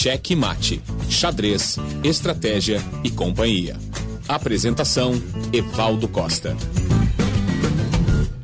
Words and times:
Cheque 0.00 0.36
Mate, 0.36 0.80
Xadrez, 1.10 1.76
Estratégia 2.04 2.80
e 3.02 3.10
Companhia. 3.10 3.76
Apresentação: 4.28 5.20
Evaldo 5.52 6.06
Costa. 6.06 6.56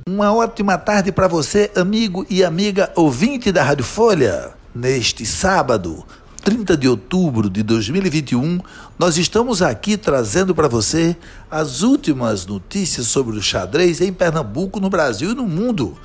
Uma 0.09 0.35
ótima 0.35 0.77
tarde 0.77 1.12
para 1.12 1.29
você, 1.29 1.71
amigo 1.77 2.27
e 2.29 2.43
amiga 2.43 2.93
ouvinte 2.96 3.53
da 3.53 3.62
Rádio 3.62 3.85
Folha. 3.85 4.51
Neste 4.75 5.25
sábado, 5.25 6.05
30 6.43 6.77
de 6.77 6.89
outubro 6.89 7.48
de 7.48 7.62
2021, 7.62 8.59
nós 8.98 9.16
estamos 9.16 9.62
aqui 9.62 9.96
trazendo 9.96 10.57
para 10.57 10.66
você 10.66 11.16
as 11.48 11.82
últimas 11.82 12.45
notícias 12.46 13.07
sobre 13.07 13.36
o 13.36 13.43
xadrez 13.43 14.00
em 14.00 14.12
Pernambuco, 14.12 14.80
no 14.80 14.91
Brasil 14.91 15.30
e 15.30 15.34
no 15.36 15.46
mundo. 15.46 15.96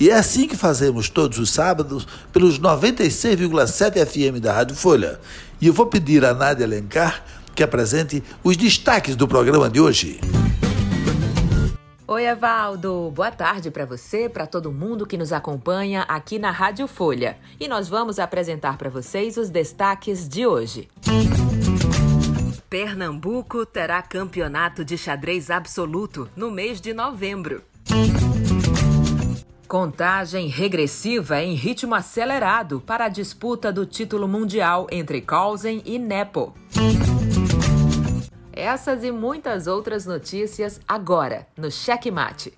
E 0.00 0.10
é 0.10 0.14
assim 0.14 0.46
que 0.46 0.56
fazemos 0.56 1.10
todos 1.10 1.38
os 1.38 1.50
sábados 1.50 2.06
pelos 2.32 2.60
96,7 2.60 4.06
FM 4.06 4.40
da 4.40 4.52
Rádio 4.52 4.76
Folha. 4.76 5.18
E 5.60 5.66
eu 5.66 5.72
vou 5.72 5.86
pedir 5.86 6.24
a 6.24 6.32
Nádia 6.32 6.64
Alencar 6.64 7.24
que 7.52 7.64
apresente 7.64 8.22
os 8.44 8.56
destaques 8.56 9.16
do 9.16 9.26
programa 9.26 9.68
de 9.68 9.80
hoje. 9.80 10.20
Oi, 12.06 12.24
Evaldo. 12.24 13.12
Boa 13.12 13.32
tarde 13.32 13.72
para 13.72 13.84
você, 13.84 14.28
para 14.28 14.46
todo 14.46 14.70
mundo 14.70 15.04
que 15.04 15.18
nos 15.18 15.32
acompanha 15.32 16.02
aqui 16.02 16.38
na 16.38 16.52
Rádio 16.52 16.86
Folha. 16.86 17.36
E 17.58 17.66
nós 17.66 17.88
vamos 17.88 18.20
apresentar 18.20 18.78
para 18.78 18.88
vocês 18.88 19.36
os 19.36 19.50
destaques 19.50 20.28
de 20.28 20.46
hoje. 20.46 20.88
Pernambuco 22.70 23.66
terá 23.66 24.00
campeonato 24.00 24.84
de 24.84 24.96
xadrez 24.96 25.50
absoluto 25.50 26.30
no 26.36 26.52
mês 26.52 26.80
de 26.80 26.94
novembro. 26.94 27.62
Contagem 29.68 30.48
regressiva 30.48 31.42
em 31.42 31.52
ritmo 31.52 31.94
acelerado 31.94 32.80
para 32.80 33.04
a 33.04 33.08
disputa 33.10 33.70
do 33.70 33.84
título 33.84 34.26
mundial 34.26 34.86
entre 34.90 35.20
Carlsen 35.20 35.82
e 35.84 35.98
Nepo. 35.98 36.54
Essas 38.50 39.04
e 39.04 39.12
muitas 39.12 39.66
outras 39.66 40.06
notícias 40.06 40.80
agora 40.88 41.46
no 41.54 41.70
Cheque 41.70 42.10
Mate. 42.10 42.54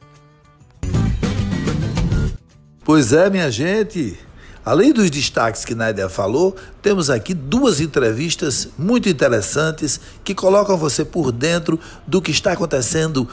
Pois 2.84 3.12
é, 3.12 3.28
minha 3.28 3.50
gente. 3.50 4.17
Além 4.64 4.92
dos 4.92 5.11
destaques 5.11 5.64
que 5.64 5.74
Nádia 5.74 6.08
falou, 6.08 6.55
temos 6.80 7.11
aqui 7.11 7.34
duas 7.34 7.80
entrevistas 7.80 8.69
muito 8.78 9.08
interessantes 9.08 10.00
que 10.22 10.33
colocam 10.33 10.77
você 10.77 11.05
por 11.05 11.33
dentro 11.33 11.80
do 12.06 12.22
que 12.22 12.30
está 12.30 12.52
acontecendo 12.52 13.28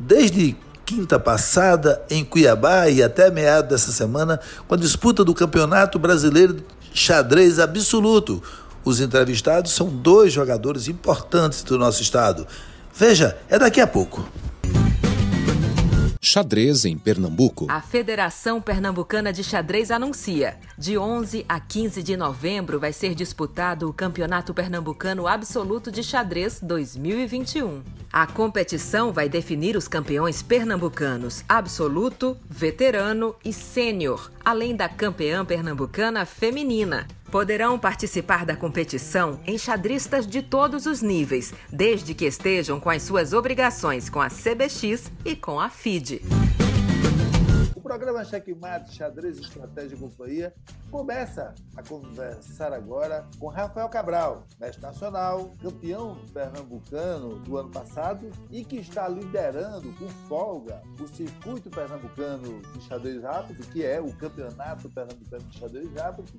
desde 0.00 0.56
quinta 0.90 1.20
passada 1.20 2.02
em 2.10 2.24
Cuiabá 2.24 2.88
e 2.88 3.00
até 3.00 3.30
meado 3.30 3.68
dessa 3.68 3.92
semana 3.92 4.40
com 4.66 4.74
a 4.74 4.76
disputa 4.76 5.22
do 5.22 5.32
Campeonato 5.32 6.00
Brasileiro 6.00 6.54
de 6.54 6.64
Xadrez 6.92 7.60
Absoluto. 7.60 8.42
Os 8.84 9.00
entrevistados 9.00 9.70
são 9.70 9.86
dois 9.86 10.32
jogadores 10.32 10.88
importantes 10.88 11.62
do 11.62 11.78
nosso 11.78 12.02
estado. 12.02 12.44
Veja, 12.92 13.38
é 13.48 13.56
daqui 13.56 13.80
a 13.80 13.86
pouco. 13.86 14.28
Xadrez 16.30 16.84
em 16.84 16.96
Pernambuco. 16.96 17.66
A 17.68 17.80
Federação 17.80 18.60
Pernambucana 18.60 19.32
de 19.32 19.42
Xadrez 19.42 19.90
anuncia: 19.90 20.56
de 20.78 20.96
11 20.96 21.44
a 21.48 21.58
15 21.58 22.04
de 22.04 22.16
novembro 22.16 22.78
vai 22.78 22.92
ser 22.92 23.16
disputado 23.16 23.88
o 23.88 23.92
Campeonato 23.92 24.54
Pernambucano 24.54 25.26
Absoluto 25.26 25.90
de 25.90 26.04
Xadrez 26.04 26.60
2021. 26.62 27.82
A 28.12 28.28
competição 28.28 29.12
vai 29.12 29.28
definir 29.28 29.76
os 29.76 29.88
campeões 29.88 30.40
pernambucanos 30.40 31.44
absoluto, 31.48 32.36
veterano 32.48 33.34
e 33.44 33.52
sênior, 33.52 34.30
além 34.44 34.76
da 34.76 34.88
campeã 34.88 35.44
pernambucana 35.44 36.24
feminina. 36.24 37.08
Poderão 37.30 37.78
participar 37.78 38.44
da 38.44 38.56
competição 38.56 39.38
enxadristas 39.46 40.26
de 40.26 40.42
todos 40.42 40.86
os 40.86 41.00
níveis, 41.00 41.54
desde 41.70 42.12
que 42.12 42.24
estejam 42.24 42.80
com 42.80 42.90
as 42.90 43.02
suas 43.02 43.32
obrigações 43.32 44.10
com 44.10 44.20
a 44.20 44.28
CBX 44.28 45.12
e 45.24 45.36
com 45.36 45.60
a 45.60 45.70
FIDE. 45.70 46.22
Programa 47.90 48.24
Checkmate, 48.24 48.94
Xadrez, 48.94 49.36
Estratégia 49.36 49.96
e 49.96 49.98
Companhia 49.98 50.54
começa 50.92 51.52
a 51.76 51.82
conversar 51.82 52.72
agora 52.72 53.28
com 53.36 53.48
Rafael 53.48 53.88
Cabral, 53.88 54.46
mestre 54.60 54.80
nacional, 54.80 55.56
campeão 55.60 56.16
pernambucano 56.32 57.40
do 57.40 57.56
ano 57.56 57.68
passado 57.68 58.30
e 58.48 58.64
que 58.64 58.76
está 58.76 59.08
liderando 59.08 59.92
com 59.94 60.08
folga 60.28 60.80
o 61.00 61.08
circuito 61.08 61.68
pernambucano 61.68 62.62
de 62.62 62.80
xadrez 62.84 63.20
rápido, 63.24 63.66
que 63.72 63.84
é 63.84 64.00
o 64.00 64.14
campeonato 64.14 64.88
pernambucano 64.88 65.42
de 65.42 65.58
xadrez 65.58 65.92
rápido, 65.92 66.30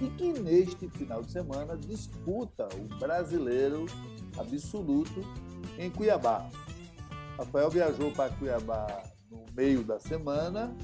e 0.00 0.10
que 0.10 0.32
neste 0.38 0.88
final 0.90 1.22
de 1.24 1.32
semana 1.32 1.76
disputa 1.76 2.68
o 2.76 2.98
brasileiro 3.00 3.84
absoluto 4.38 5.24
em 5.76 5.90
Cuiabá. 5.90 6.48
Rafael 7.36 7.68
viajou 7.68 8.12
para 8.12 8.32
Cuiabá 8.34 9.02
meio 9.60 9.84
da 9.84 10.00
semana, 10.00 10.74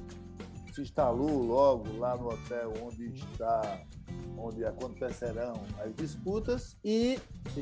se 0.71 0.83
instalou 0.83 1.43
logo 1.43 1.97
lá 1.97 2.15
no 2.15 2.29
hotel 2.29 2.75
onde 2.83 3.07
está, 3.15 3.81
onde 4.37 4.67
acontecerão 4.67 5.55
as 5.79 5.95
disputas 5.95 6.77
e 6.85 7.19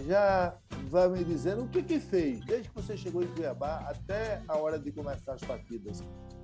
já 0.09 0.57
vai 0.91 1.09
me 1.09 1.23
dizendo 1.23 1.63
o 1.63 1.69
que 1.69 1.85
que 1.85 2.01
fez 2.01 2.45
desde 2.45 2.69
que 2.69 2.75
você 2.75 2.97
chegou 2.97 3.23
em 3.23 3.29
Cuiabá 3.29 3.77
até 3.89 4.43
a 4.49 4.57
hora 4.57 4.77
de 4.77 4.91
começar 4.91 5.35
as 5.35 5.43
partidas. 5.43 6.03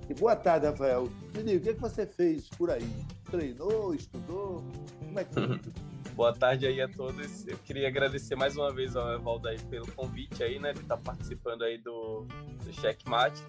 E 0.09 0.13
boa 0.13 0.37
tarde, 0.37 0.67
Rafael. 0.67 1.09
Me 1.35 1.43
diga, 1.43 1.57
o 1.57 1.61
que, 1.61 1.73
que 1.73 1.81
você 1.81 2.05
fez 2.05 2.47
por 2.51 2.69
aí? 2.69 3.05
Treinou, 3.29 3.93
estudou? 3.93 4.63
Como 4.99 5.19
é 5.19 5.25
que 5.25 5.33
foi? 5.33 5.59
Boa 6.15 6.33
tarde 6.33 6.67
aí 6.67 6.81
a 6.81 6.89
todos. 6.89 7.47
Eu 7.47 7.57
queria 7.59 7.87
agradecer 7.87 8.35
mais 8.35 8.57
uma 8.57 8.71
vez 8.71 8.97
ao 8.97 9.13
Evaldo 9.13 9.47
aí 9.47 9.57
pelo 9.69 9.89
convite 9.93 10.43
aí, 10.43 10.59
né, 10.59 10.73
de 10.73 10.81
estar 10.81 10.97
participando 10.97 11.63
aí 11.63 11.77
do, 11.77 12.25
do 12.63 12.73
Checkmate. 12.73 13.41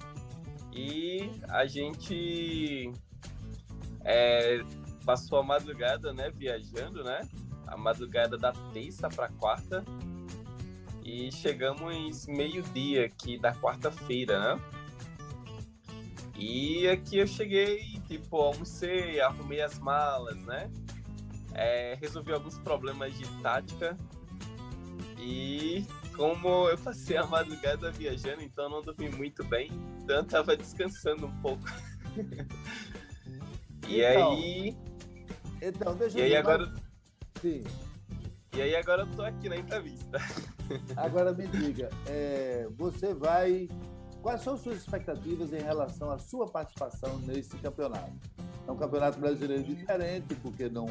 E 0.74 1.30
a 1.48 1.66
gente 1.66 2.92
é, 4.04 4.62
passou 5.04 5.38
a 5.38 5.42
madrugada, 5.42 6.12
né, 6.12 6.30
viajando, 6.30 7.04
né? 7.04 7.28
A 7.66 7.76
madrugada 7.76 8.38
da 8.38 8.52
terça 8.72 9.08
para 9.08 9.28
quarta. 9.28 9.84
E 11.04 11.30
chegamos 11.32 12.26
meio-dia 12.26 13.06
aqui 13.06 13.38
da 13.38 13.52
quarta-feira, 13.54 14.56
né? 14.56 14.60
E 16.36 16.88
aqui 16.88 17.18
eu 17.18 17.26
cheguei, 17.26 18.00
tipo, 18.08 18.36
almocei, 18.36 19.20
arrumei 19.20 19.60
as 19.60 19.78
malas, 19.78 20.36
né? 20.44 20.70
É, 21.54 21.96
resolvi 22.00 22.32
alguns 22.32 22.58
problemas 22.58 23.16
de 23.16 23.26
tática. 23.42 23.96
E 25.18 25.86
como 26.16 26.68
eu 26.68 26.78
passei 26.78 27.16
a 27.16 27.26
madrugada 27.26 27.90
viajando, 27.90 28.42
então 28.42 28.68
não 28.68 28.82
dormi 28.82 29.08
muito 29.10 29.44
bem, 29.44 29.70
então 30.02 30.16
eu 30.16 30.24
tava 30.24 30.56
descansando 30.56 31.26
um 31.26 31.40
pouco. 31.40 31.64
e 33.88 34.00
então, 34.00 34.32
aí. 34.32 34.76
Então, 35.60 35.96
deixa 35.96 36.18
e 36.18 36.20
eu 36.20 36.26
aí 36.26 36.36
agora. 36.36 36.72
Sim. 37.40 37.64
E 38.54 38.60
aí 38.60 38.76
agora 38.76 39.02
eu 39.02 39.06
tô 39.06 39.22
aqui 39.22 39.48
na 39.48 39.56
entrevista. 39.56 40.18
Agora 40.96 41.32
me 41.32 41.46
diga, 41.46 41.88
é, 42.06 42.68
você 42.76 43.14
vai. 43.14 43.68
Quais 44.20 44.42
são 44.42 44.56
suas 44.56 44.76
expectativas 44.76 45.52
em 45.52 45.58
relação 45.58 46.10
à 46.10 46.18
sua 46.18 46.46
participação 46.46 47.18
nesse 47.20 47.56
campeonato? 47.56 48.12
É 48.66 48.70
um 48.70 48.76
campeonato 48.76 49.18
brasileiro 49.18 49.64
diferente, 49.64 50.34
porque 50.36 50.68
não 50.68 50.86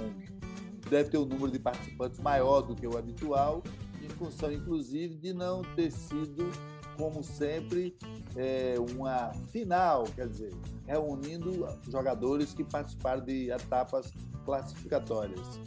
deve 0.89 1.09
ter 1.09 1.17
um 1.17 1.25
número 1.25 1.51
de 1.51 1.59
participantes 1.59 2.19
maior 2.19 2.61
do 2.61 2.75
que 2.75 2.85
o 2.85 2.97
habitual, 2.97 3.63
função, 4.11 4.51
inclusive, 4.51 5.15
de 5.15 5.33
não 5.33 5.61
ter 5.75 5.91
sido, 5.91 6.49
como 6.97 7.23
sempre, 7.23 7.95
é, 8.35 8.75
uma 8.93 9.31
final, 9.51 10.03
quer 10.15 10.27
dizer, 10.27 10.53
reunindo 10.85 11.67
jogadores 11.89 12.53
que 12.53 12.63
participaram 12.63 13.23
de 13.23 13.49
etapas 13.49 14.13
classificatórias. 14.45 15.59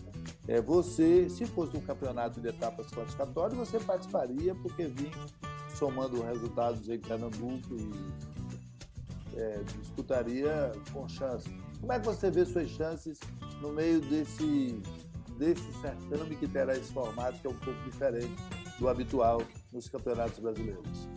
É, 0.46 0.60
você, 0.60 1.28
se 1.28 1.46
fosse 1.46 1.76
um 1.76 1.80
campeonato 1.80 2.40
de 2.40 2.48
etapas 2.48 2.86
classificatórias, 2.88 3.58
você 3.58 3.78
participaria, 3.80 4.54
porque 4.54 4.86
vinha 4.86 5.12
somando 5.74 6.22
resultados 6.22 6.88
em 6.88 6.98
Pernambuco 6.98 7.74
e 7.74 8.34
é, 9.36 9.62
disputaria 9.80 10.72
com 10.92 11.08
chance. 11.08 11.48
Como 11.80 11.92
é 11.92 11.98
que 11.98 12.06
você 12.06 12.30
vê 12.30 12.44
suas 12.44 12.68
chances 12.70 13.18
no 13.60 13.72
meio 13.72 14.00
desse 14.00 14.80
desse 15.38 15.72
certame 15.80 16.36
que 16.36 16.46
terá 16.46 16.76
esse 16.76 16.92
formato 16.92 17.38
que 17.40 17.46
é 17.46 17.50
um 17.50 17.54
pouco 17.54 17.82
diferente 17.84 18.34
do 18.78 18.88
habitual 18.88 19.42
nos 19.72 19.88
campeonatos 19.88 20.38
brasileiros? 20.38 21.08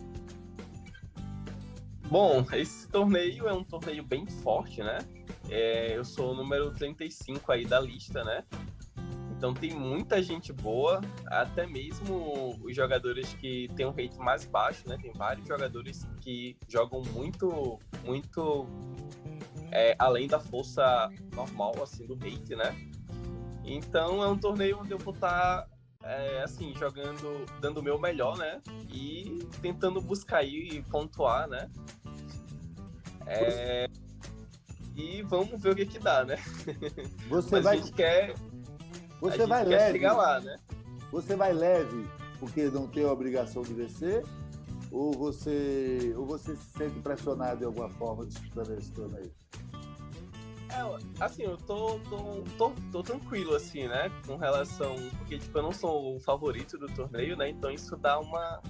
Bom, 2.10 2.46
esse 2.52 2.88
torneio 2.88 3.46
é 3.46 3.52
um 3.52 3.62
torneio 3.62 4.02
bem 4.02 4.26
forte, 4.26 4.82
né? 4.82 4.98
É, 5.50 5.96
eu 5.96 6.04
sou 6.04 6.32
o 6.32 6.34
número 6.34 6.72
35 6.72 7.52
aí 7.52 7.66
da 7.66 7.78
lista, 7.78 8.24
né? 8.24 8.44
Então 9.38 9.54
tem 9.54 9.72
muita 9.72 10.20
gente 10.20 10.52
boa, 10.52 11.00
até 11.26 11.64
mesmo 11.64 12.58
os 12.60 12.74
jogadores 12.74 13.34
que 13.34 13.68
têm 13.76 13.86
um 13.86 13.90
rate 13.90 14.18
mais 14.18 14.44
baixo, 14.44 14.88
né? 14.88 14.96
Tem 15.00 15.12
vários 15.12 15.46
jogadores 15.46 16.08
que 16.20 16.56
jogam 16.66 17.02
muito, 17.12 17.78
muito 18.04 18.66
é, 19.70 19.94
além 19.98 20.26
da 20.26 20.40
força 20.40 21.08
normal, 21.34 21.74
assim, 21.82 22.04
do 22.06 22.14
rate, 22.14 22.56
né? 22.56 22.74
Então 23.68 24.22
é 24.22 24.28
um 24.28 24.38
torneio 24.38 24.80
onde 24.80 24.92
eu 24.92 24.98
vou 24.98 25.12
estar 25.12 25.62
tá, 25.62 25.68
é, 26.02 26.42
assim, 26.42 26.74
jogando, 26.74 27.44
dando 27.60 27.80
o 27.80 27.82
meu 27.82 27.98
melhor, 27.98 28.36
né? 28.36 28.60
E 28.90 29.46
tentando 29.60 30.00
buscar 30.00 30.42
e 30.42 30.82
pontuar, 30.90 31.48
né? 31.48 31.70
É, 33.26 33.86
e 34.96 35.22
vamos 35.22 35.60
ver 35.62 35.72
o 35.72 35.76
que 35.76 35.86
que 35.86 35.98
dá, 35.98 36.24
né? 36.24 36.36
Você 37.28 37.56
Mas 37.56 37.64
vai... 37.64 37.76
a 37.76 37.80
gente 37.80 37.92
quer, 37.92 38.34
Você 39.20 39.42
a 39.42 39.46
vai 39.46 39.64
quer 39.64 39.68
leve. 39.70 39.92
chegar 39.92 40.12
lá, 40.14 40.40
né? 40.40 40.56
Você 41.12 41.36
vai 41.36 41.52
leve 41.52 42.08
porque 42.40 42.64
não 42.70 42.86
tem 42.88 43.04
a 43.04 43.12
obrigação 43.12 43.62
de 43.62 43.74
vencer? 43.74 44.24
Ou 44.90 45.12
você, 45.12 46.14
ou 46.16 46.24
você 46.24 46.56
se 46.56 46.78
sente 46.78 46.98
pressionado 47.00 47.58
de 47.58 47.64
alguma 47.64 47.90
forma 47.90 48.24
disputando 48.24 48.76
esse 48.78 48.90
torneio? 48.92 49.30
É, 50.70 51.24
assim, 51.24 51.44
eu 51.44 51.56
tô, 51.56 51.98
tô, 52.00 52.44
tô, 52.56 52.72
tô, 52.92 53.02
tranquilo, 53.02 53.54
assim, 53.54 53.88
né? 53.88 54.10
Com 54.26 54.36
relação. 54.36 54.96
Porque, 55.18 55.38
tipo, 55.38 55.56
eu 55.58 55.62
não 55.62 55.72
sou 55.72 56.16
o 56.16 56.20
favorito 56.20 56.76
do 56.76 56.86
torneio, 56.88 57.36
né? 57.36 57.48
Então 57.48 57.70
isso 57.70 57.96
dá 57.96 58.18
uma. 58.18 58.60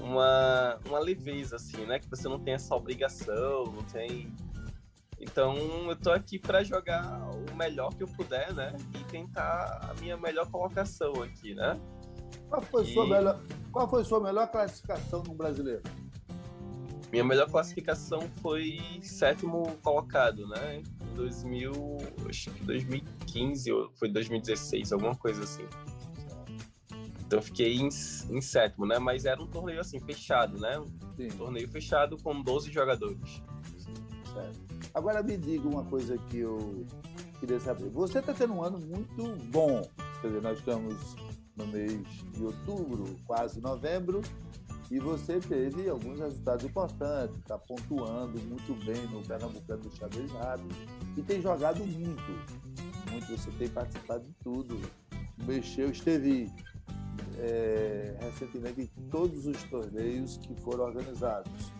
Uma, 0.00 0.80
uma 0.86 0.98
leveza, 0.98 1.56
assim, 1.56 1.84
né? 1.84 1.98
Que 1.98 2.08
você 2.08 2.26
não 2.28 2.38
tem 2.38 2.54
essa 2.54 2.74
obrigação, 2.74 3.64
não 3.66 3.82
tem. 3.84 4.34
Então 5.20 5.54
eu 5.88 5.94
tô 5.94 6.10
aqui 6.10 6.38
para 6.38 6.64
jogar 6.64 7.06
o 7.30 7.54
melhor 7.54 7.94
que 7.94 8.02
eu 8.02 8.08
puder, 8.08 8.52
né? 8.52 8.74
E 8.98 9.04
tentar 9.04 9.88
a 9.88 9.94
minha 10.00 10.16
melhor 10.16 10.50
colocação 10.50 11.22
aqui, 11.22 11.54
né? 11.54 11.78
Qual 12.48 12.62
foi, 12.62 12.82
E- 12.82 12.92
sua 12.92 13.06
melhor, 13.06 13.40
qual 13.70 13.88
foi 13.88 14.04
sua 14.04 14.20
melhor 14.20 14.50
classificação 14.50 15.22
no 15.22 15.34
brasileiro? 15.34 15.82
Minha 17.12 17.24
melhor 17.24 17.48
classificação 17.48 18.22
foi 18.40 18.80
sétimo 19.02 19.76
colocado, 19.82 20.48
né? 20.48 20.82
Em 21.12 21.14
2000, 21.14 21.72
acho 22.28 22.50
que 22.50 22.64
2015 22.64 23.72
ou 23.72 23.92
foi 23.92 24.08
2016, 24.08 24.92
alguma 24.92 25.14
coisa 25.14 25.44
assim. 25.44 25.66
Então 27.26 27.38
eu 27.38 27.42
fiquei 27.42 27.76
em, 27.76 27.88
em 27.88 28.40
sétimo, 28.40 28.86
né? 28.86 28.98
Mas 28.98 29.24
era 29.24 29.40
um 29.42 29.46
torneio 29.46 29.80
assim, 29.80 30.00
fechado, 30.00 30.58
né? 30.58 30.78
Um 30.78 30.86
Sim, 31.16 31.28
torneio 31.36 31.68
fechado 31.68 32.16
com 32.16 32.40
12 32.42 32.72
jogadores. 32.72 33.42
certo. 34.34 34.60
Agora 34.94 35.22
me 35.22 35.36
diga 35.36 35.66
uma 35.68 35.84
coisa 35.84 36.18
que 36.28 36.38
eu 36.38 36.86
queria 37.40 37.58
saber. 37.60 37.88
Você 37.90 38.18
está 38.18 38.34
tendo 38.34 38.54
um 38.54 38.62
ano 38.62 38.78
muito 38.78 39.36
bom. 39.50 39.82
Quer 40.20 40.28
dizer, 40.28 40.42
nós 40.42 40.58
estamos 40.58 41.16
no 41.56 41.66
mês 41.66 42.02
de 42.32 42.44
outubro, 42.44 43.04
quase 43.26 43.60
novembro, 43.60 44.20
e 44.90 44.98
você 44.98 45.40
teve 45.40 45.88
alguns 45.88 46.20
resultados 46.20 46.66
importantes, 46.66 47.34
está 47.38 47.56
pontuando 47.56 48.38
muito 48.40 48.74
bem 48.84 49.06
no 49.08 49.22
Pernambucano 49.22 49.82
do 49.82 50.32
Rápido 50.34 50.74
e 51.16 51.22
tem 51.22 51.40
jogado 51.40 51.84
muito. 51.84 52.22
Muito, 53.10 53.26
você 53.36 53.50
tem 53.52 53.68
participado 53.68 54.24
de 54.24 54.32
tudo. 54.42 54.80
Mexeu, 55.44 55.90
esteve 55.90 56.50
é, 57.38 58.16
recentemente 58.20 58.82
em 58.82 59.08
todos 59.08 59.46
os 59.46 59.62
torneios 59.64 60.36
que 60.38 60.54
foram 60.62 60.84
organizados. 60.84 61.72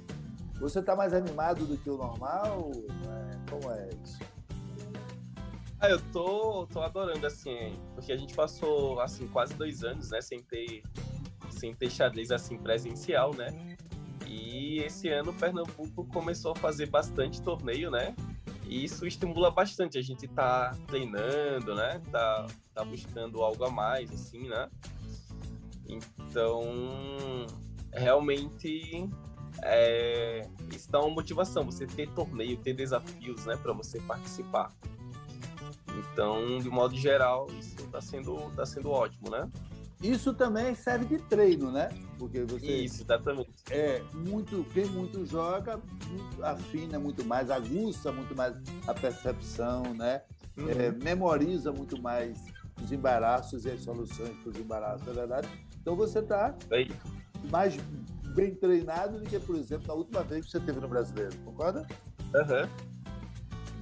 Você 0.61 0.81
está 0.81 0.95
mais 0.95 1.13
animado 1.13 1.67
do 1.67 1.77
que 1.77 1.91
o 1.91 1.97
normal? 1.97 2.71
É, 2.75 3.51
como 3.51 3.73
é 3.73 3.89
isso? 4.05 4.19
Ah, 5.81 5.89
eu 5.91 6.01
tô, 6.13 6.67
tô 6.69 6.81
adorando, 6.81 7.27
assim, 7.27 7.77
porque 7.95 8.13
a 8.13 8.17
gente 8.17 8.35
passou, 8.35 9.01
assim, 9.01 9.27
quase 9.27 9.55
dois 9.55 9.83
anos, 9.83 10.11
né, 10.11 10.21
sem 10.21 10.41
ter, 10.41 10.85
sem 11.51 11.75
ter 11.75 11.91
xadrez, 11.91 12.31
assim, 12.31 12.57
presencial, 12.57 13.35
né? 13.35 13.77
E 14.29 14.79
esse 14.79 15.09
ano 15.09 15.33
o 15.33 15.35
Pernambuco 15.35 16.05
começou 16.07 16.53
a 16.53 16.55
fazer 16.55 16.87
bastante 16.87 17.43
torneio, 17.43 17.91
né? 17.91 18.15
E 18.65 18.85
isso 18.85 19.07
estimula 19.07 19.51
bastante. 19.51 19.99
A 19.99 20.03
gente 20.03 20.27
tá 20.29 20.77
treinando, 20.87 21.75
né? 21.75 22.01
Tá, 22.11 22.47
tá 22.75 22.85
buscando 22.85 23.43
algo 23.43 23.65
a 23.65 23.71
mais, 23.71 24.11
assim, 24.13 24.49
né? 24.49 24.69
Então, 25.89 26.63
realmente, 27.93 29.09
é, 29.63 30.49
isso 30.75 30.91
dá 30.91 31.01
uma 31.01 31.11
motivação. 31.11 31.65
Você 31.65 31.87
ter 31.87 32.09
torneio, 32.11 32.57
ter 32.57 32.73
desafios, 32.73 33.45
né? 33.45 33.57
Para 33.57 33.73
você 33.73 34.01
participar. 34.01 34.73
Então, 36.13 36.59
de 36.59 36.71
modo 36.71 36.97
geral, 36.97 37.49
isso 37.59 37.77
está 37.83 38.01
sendo, 38.01 38.51
tá 38.57 38.65
sendo 38.65 38.91
ótimo, 38.91 39.31
né? 39.31 39.51
Isso 40.03 40.35
também 40.35 40.75
serve 40.75 41.05
de 41.17 41.23
treino, 41.25 41.71
né? 41.71 41.89
Porque 42.19 42.43
você 42.43 42.67
Isso, 42.67 43.03
exatamente. 43.03 43.51
é 43.71 44.03
muito, 44.13 44.67
quem 44.73 44.87
muito 44.87 45.25
joga, 45.25 45.81
muito 46.09 46.45
afina 46.45 46.99
muito 46.99 47.25
mais, 47.25 47.51
aguça 47.51 48.11
muito 48.11 48.35
mais 48.35 48.57
a 48.87 48.95
percepção, 48.95 49.95
né? 49.95 50.23
Uhum. 50.57 50.69
É, 50.69 50.91
memoriza 50.91 51.73
muito 51.73 52.01
mais 52.03 52.39
os 52.83 52.91
embaraços 52.91 53.65
e 53.65 53.71
as 53.71 53.81
soluções 53.81 54.37
para 54.43 54.51
os 54.51 54.57
embaraços, 54.57 55.07
não 55.07 55.13
é 55.13 55.17
verdade? 55.17 55.49
Então 55.81 55.95
você 55.95 56.19
está 56.19 56.55
mais 57.51 57.77
bem 58.35 58.55
treinado 58.55 59.21
do 59.21 59.25
que, 59.25 59.39
por 59.39 59.57
exemplo, 59.57 59.87
na 59.87 59.95
última 59.95 60.23
vez 60.23 60.47
que 60.47 60.51
você 60.51 60.61
teve 60.61 60.81
no 60.81 60.89
Brasileiro, 60.89 61.37
concorda? 61.45 61.87
Aham. 62.35 62.69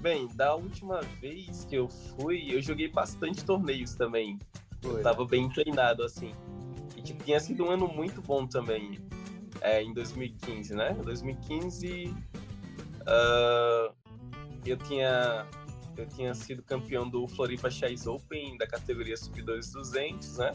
Bem, 0.00 0.28
da 0.34 0.54
última 0.54 1.00
vez 1.20 1.64
que 1.66 1.76
eu 1.76 1.88
fui, 1.88 2.54
eu 2.54 2.62
joguei 2.62 2.88
bastante 2.88 3.44
torneios 3.44 3.94
também. 3.94 4.38
Foi. 4.82 5.02
Tava 5.02 5.24
bem 5.26 5.48
treinado, 5.48 6.02
assim. 6.02 6.32
E 6.96 7.02
tipo, 7.02 7.22
tinha 7.24 7.40
sido 7.40 7.64
um 7.64 7.70
ano 7.70 7.88
muito 7.88 8.20
bom 8.22 8.46
também. 8.46 8.98
É, 9.60 9.82
em 9.82 9.92
2015, 9.92 10.74
né? 10.74 10.96
Em 10.98 11.02
2015 11.02 12.14
ah, 13.06 13.92
eu 14.64 14.76
tinha 14.76 15.46
eu 15.96 16.06
tinha 16.06 16.32
sido 16.34 16.62
campeão 16.62 17.08
do 17.08 17.28
Floripa 17.28 17.68
Chess 17.70 18.06
Open 18.06 18.56
da 18.56 18.66
categoria 18.66 19.16
Sub-2 19.16 19.72
200, 19.72 20.38
né? 20.38 20.52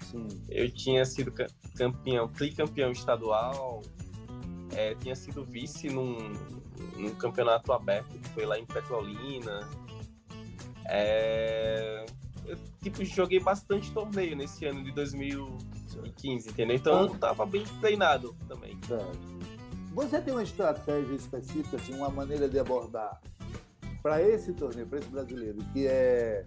Sim. 0.00 0.26
Eu 0.48 0.68
tinha 0.70 1.04
sido 1.04 1.30
ca- 1.30 1.46
campeão, 1.76 2.26
tricampeão 2.28 2.90
estadual, 2.90 3.82
é, 4.74 4.94
tinha 4.96 5.14
sido 5.14 5.44
vice 5.44 5.88
num, 5.88 6.16
num 6.96 7.14
campeonato 7.14 7.72
aberto 7.72 8.18
que 8.18 8.28
foi 8.30 8.46
lá 8.46 8.58
em 8.58 8.64
Petrolina. 8.66 9.68
É, 10.86 12.04
eu 12.50 12.58
tipo, 12.82 13.04
joguei 13.04 13.40
bastante 13.40 13.92
torneio 13.92 14.36
nesse 14.36 14.64
ano 14.66 14.82
de 14.82 14.92
2015, 14.92 16.48
entendeu? 16.48 16.76
Então 16.76 17.02
eu 17.02 17.18
tava 17.18 17.46
bem 17.46 17.64
treinado 17.80 18.34
também. 18.48 18.78
Certo. 18.86 19.18
Você 19.92 20.20
tem 20.20 20.32
uma 20.32 20.42
estratégia 20.42 21.14
específica, 21.14 21.76
assim, 21.76 21.94
uma 21.94 22.10
maneira 22.10 22.48
de 22.48 22.58
abordar 22.58 23.20
para 24.02 24.22
esse 24.22 24.52
torneio, 24.52 24.86
para 24.86 24.98
esse 24.98 25.08
brasileiro, 25.08 25.58
que 25.72 25.86
é, 25.86 26.44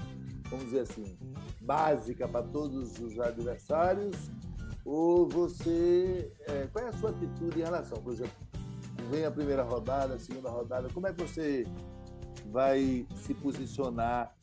vamos 0.50 0.66
dizer 0.66 0.82
assim, 0.82 1.18
básica 1.62 2.28
para 2.28 2.44
todos 2.44 3.00
os 3.00 3.20
adversários? 3.20 4.16
Ou 4.86 5.28
você. 5.28 6.32
é, 6.48 6.68
qual 6.72 6.86
é 6.86 6.90
a 6.90 6.94
sua 6.94 7.12
atitude 7.12 7.60
em 7.60 7.64
relação? 7.64 7.98
Por 8.02 8.14
exemplo, 8.14 8.34
vem 9.10 9.26
a 9.26 9.32
primeira 9.32 9.64
rodada, 9.64 10.16
a 10.16 10.20
segunda 10.20 10.50
rodada, 10.50 10.90
como 10.94 11.08
é 11.08 11.14
que 11.14 11.22
você 11.22 11.66
vai 12.52 13.06
se 13.16 13.34
posicionar? 13.34 14.34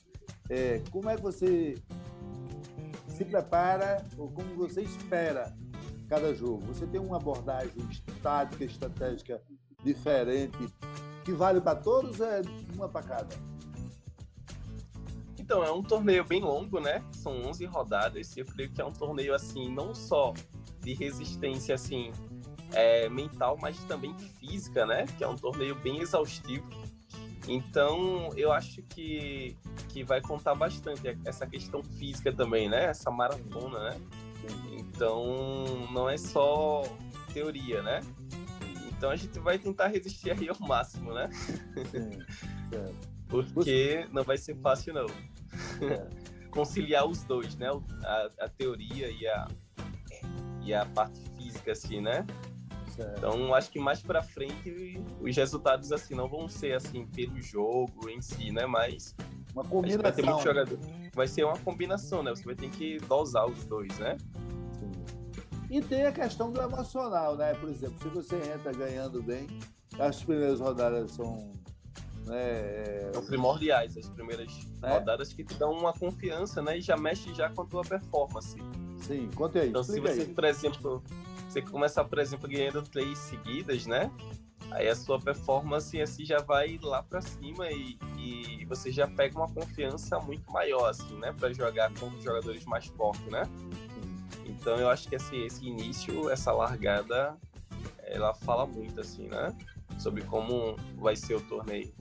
É, 0.51 0.83
como 0.91 1.09
é 1.09 1.15
que 1.15 1.23
você 1.23 1.77
se 3.07 3.25
prepara 3.25 4.05
ou 4.19 4.29
como 4.33 4.57
você 4.57 4.83
espera 4.83 5.57
cada 6.09 6.35
jogo? 6.35 6.67
Você 6.67 6.87
tem 6.89 7.01
uma 7.01 7.19
abordagem 7.19 7.89
tática, 8.21 8.65
estratégica 8.65 9.41
diferente 9.85 10.59
que 11.25 11.33
vale 11.33 11.61
para 11.61 11.77
todos 11.77 12.19
ou 12.19 12.27
é 12.27 12.43
uma 12.75 12.89
para 12.89 13.07
cada? 13.07 13.37
Então, 15.39 15.63
é 15.63 15.73
um 15.73 15.83
torneio 15.83 16.25
bem 16.25 16.41
longo, 16.43 16.81
né? 16.81 17.05
São 17.13 17.33
11 17.43 17.65
rodadas. 17.67 18.37
Eu 18.37 18.45
creio 18.45 18.73
que 18.73 18.81
é 18.81 18.85
um 18.85 18.93
torneio, 18.93 19.35
assim, 19.35 19.73
não 19.73 19.95
só 19.95 20.33
de 20.81 20.95
resistência, 20.95 21.75
assim, 21.75 22.13
é, 22.73 23.09
mental, 23.09 23.57
mas 23.61 23.83
também 23.85 24.17
física, 24.39 24.87
né? 24.87 25.07
Que 25.19 25.25
é 25.25 25.29
um 25.29 25.37
torneio 25.37 25.75
bem 25.75 26.01
exaustivo. 26.01 26.69
Então, 27.49 28.31
eu 28.37 28.53
acho 28.53 28.83
que, 28.83 29.57
que 29.89 30.05
vai 30.05 30.21
contar 30.21 30.55
bastante 30.55 31.03
essa 31.25 31.47
questão 31.47 31.83
física 31.83 32.33
também, 32.33 32.69
né? 32.69 32.87
Essa 32.87 33.11
maratona, 33.11 33.91
né? 33.91 34.01
Então, 34.73 35.89
não 35.93 36.09
é 36.09 36.17
só 36.17 36.83
teoria, 37.33 37.83
né? 37.83 38.01
Então, 38.89 39.11
a 39.11 39.17
gente 39.17 39.39
vai 39.39 39.59
tentar 39.59 39.89
resistir 39.89 40.31
aí 40.31 40.49
ao 40.49 40.61
máximo, 40.61 41.13
né? 41.15 41.31
Porque 43.29 44.07
não 44.13 44.23
vai 44.23 44.37
ser 44.37 44.57
fácil, 44.57 44.93
não. 44.95 45.07
É. 45.87 46.31
conciliar 46.51 47.07
os 47.07 47.23
dois, 47.25 47.57
né? 47.57 47.69
A, 48.05 48.29
a 48.41 48.49
teoria 48.49 49.11
e 49.11 49.27
a, 49.27 49.49
e 50.63 50.75
a 50.75 50.85
parte 50.85 51.21
física, 51.37 51.73
assim, 51.73 52.01
né? 52.01 52.27
Então, 53.17 53.55
acho 53.55 53.71
que 53.71 53.79
mais 53.79 54.01
pra 54.03 54.23
frente 54.23 55.03
os 55.21 55.37
resultados, 55.37 55.93
assim, 55.93 56.15
não 56.15 56.29
vão 56.29 56.49
ser, 56.49 56.75
assim, 56.75 57.07
pelo 57.07 57.41
jogo 57.41 58.09
em 58.09 58.21
si, 58.21 58.51
né? 58.51 58.67
Mas 58.67 59.15
Uma 59.55 59.63
gente 59.65 59.99
vai 59.99 60.13
ter 60.13 60.23
muito 60.25 60.39
combinação. 60.39 60.43
jogador. 60.43 60.79
Vai 61.15 61.29
ser 61.29 61.45
uma 61.45 61.59
combinação, 61.59 62.23
né? 62.23 62.31
Você 62.31 62.45
vai 62.45 62.55
ter 62.55 62.71
que 62.71 62.99
dosar 62.99 63.47
os 63.47 63.65
dois, 63.65 63.99
né? 63.99 64.17
Sim. 64.79 64.91
E 65.71 65.81
tem 65.81 66.07
a 66.07 66.13
questão 66.13 66.51
do 66.53 66.61
emocional, 66.61 67.37
né? 67.37 67.55
Por 67.55 67.69
exemplo, 67.69 67.97
se 68.03 68.09
você 68.09 68.37
entra 68.37 68.73
ganhando 68.73 69.23
bem, 69.23 69.47
as 69.99 70.23
primeiras 70.23 70.61
rodadas 70.61 71.13
são 71.13 71.53
né? 72.27 72.37
É, 72.39 73.11
São 73.13 73.25
primordiais 73.25 73.97
as 73.97 74.09
primeiras 74.09 74.69
é. 74.83 74.93
rodadas 74.93 75.33
que 75.33 75.45
te 75.45 75.55
dão 75.55 75.73
uma 75.73 75.93
confiança, 75.93 76.63
né? 76.63 76.79
E 76.79 76.81
já 76.81 76.97
mexe 76.97 77.35
já 77.35 77.51
com 77.51 77.63
a 77.63 77.67
tua 77.67 77.83
performance. 77.83 78.57
Sim, 78.99 79.29
conte 79.35 79.59
aí. 79.59 79.69
Então, 79.69 79.83
se 79.83 79.99
você, 80.01 80.23
aí. 80.23 80.27
por 80.27 80.45
exemplo, 80.45 81.03
você 81.51 81.61
começar, 81.61 82.05
por 82.05 82.19
exemplo, 82.19 82.49
ganhando 82.49 82.83
três 82.83 83.19
seguidas, 83.19 83.85
né? 83.87 84.11
Aí 84.71 84.89
a 84.89 84.95
sua 84.95 85.19
performance 85.19 86.01
assim 86.01 86.25
já 86.25 86.39
vai 86.39 86.79
lá 86.81 87.03
para 87.03 87.21
cima 87.21 87.69
e, 87.71 87.99
e, 88.17 88.65
você 88.67 88.93
já 88.93 89.09
pega 89.09 89.37
uma 89.37 89.49
confiança 89.49 90.21
muito 90.21 90.49
maior, 90.53 90.89
assim, 90.89 91.13
né? 91.17 91.33
Para 91.33 91.53
jogar 91.53 91.93
com 91.95 92.09
jogadores 92.21 92.65
mais 92.67 92.87
fortes, 92.87 93.25
né? 93.27 93.43
Então 94.47 94.77
eu 94.77 94.89
acho 94.89 95.09
que 95.09 95.17
esse, 95.17 95.37
esse 95.37 95.67
início, 95.67 96.31
essa 96.31 96.53
largada, 96.53 97.37
ela 98.03 98.33
fala 98.33 98.65
muito, 98.65 99.01
assim, 99.01 99.27
né? 99.27 99.53
Sobre 99.99 100.23
como 100.23 100.77
vai 100.99 101.17
ser 101.17 101.35
o 101.35 101.41
torneio. 101.41 101.93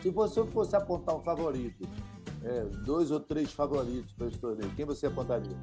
Se 0.00 0.10
você 0.10 0.44
fosse 0.46 0.76
apontar 0.76 1.16
um 1.16 1.22
favorito, 1.22 1.88
é, 2.44 2.62
dois 2.84 3.10
ou 3.10 3.18
três 3.18 3.52
favoritos 3.52 4.12
para 4.12 4.28
esse 4.28 4.38
torneio, 4.38 4.70
quem 4.76 4.84
você 4.84 5.08
apontaria? 5.08 5.56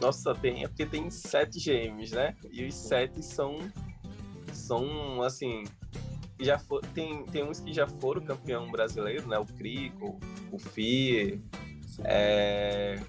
Nossa, 0.00 0.32
é 0.42 0.68
porque 0.68 0.86
tem 0.86 1.10
sete 1.10 1.58
GMs, 1.58 2.14
né? 2.14 2.34
E 2.50 2.64
os 2.64 2.74
sete 2.74 3.22
são 3.22 3.58
são, 4.52 5.22
assim, 5.22 5.64
já 6.40 6.58
for, 6.58 6.80
tem, 6.94 7.24
tem 7.26 7.44
uns 7.44 7.60
que 7.60 7.72
já 7.72 7.86
foram 7.86 8.22
campeão 8.22 8.70
brasileiro, 8.70 9.28
né? 9.28 9.38
O 9.38 9.46
Crico, 9.46 10.18
o 10.50 10.58
FIE. 10.58 11.42
É, 12.04 13.00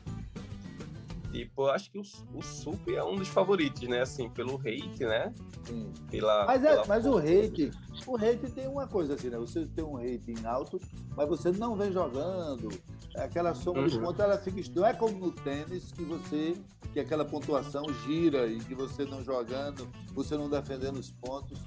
tipo, 1.32 1.65
acho 1.65 1.91
que 1.91 1.98
o, 1.98 2.03
o 2.34 2.41
Sup 2.41 2.88
é 2.88 3.03
um 3.03 3.15
dos 3.15 3.27
favoritos, 3.27 3.82
né? 3.88 4.01
Assim, 4.01 4.29
pelo 4.29 4.56
hate, 4.56 5.06
né? 5.06 5.34
Sim. 5.65 5.91
Pela, 6.10 6.46
mas 6.46 6.63
é, 6.63 6.70
pela 6.70 6.86
mas 6.86 7.06
o 7.06 7.17
hate, 7.17 7.72
o 8.06 8.15
hate 8.15 8.51
tem 8.51 8.67
uma 8.67 8.88
coisa 8.88 9.15
assim, 9.15 9.29
né? 9.29 9.38
Você 9.38 9.65
tem 9.65 9.84
um 9.84 9.96
rating 9.96 10.46
alto, 10.46 10.79
mas 11.15 11.27
você 11.27 11.51
não 11.51 11.75
vem 11.75 11.91
jogando. 11.91 12.70
Aquela 13.18 13.56
soma 13.56 13.82
uhum. 13.82 13.88
de 13.88 14.00
pontos, 14.00 14.20
ela 14.20 14.38
fica. 14.38 14.62
Não 14.76 14.86
é 14.86 14.94
como 14.94 15.18
no 15.18 15.32
tênis 15.32 15.92
que 15.92 16.04
você 16.04 16.56
que 16.94 17.00
aquela 17.00 17.26
pontuação 17.26 17.84
gira 18.06 18.48
e 18.48 18.60
que 18.60 18.74
você 18.74 19.06
não 19.06 19.24
jogando, 19.24 19.88
você 20.14 20.38
não 20.38 20.50
defendendo 20.50 20.98
os 20.98 21.12
pontos. 21.12 21.60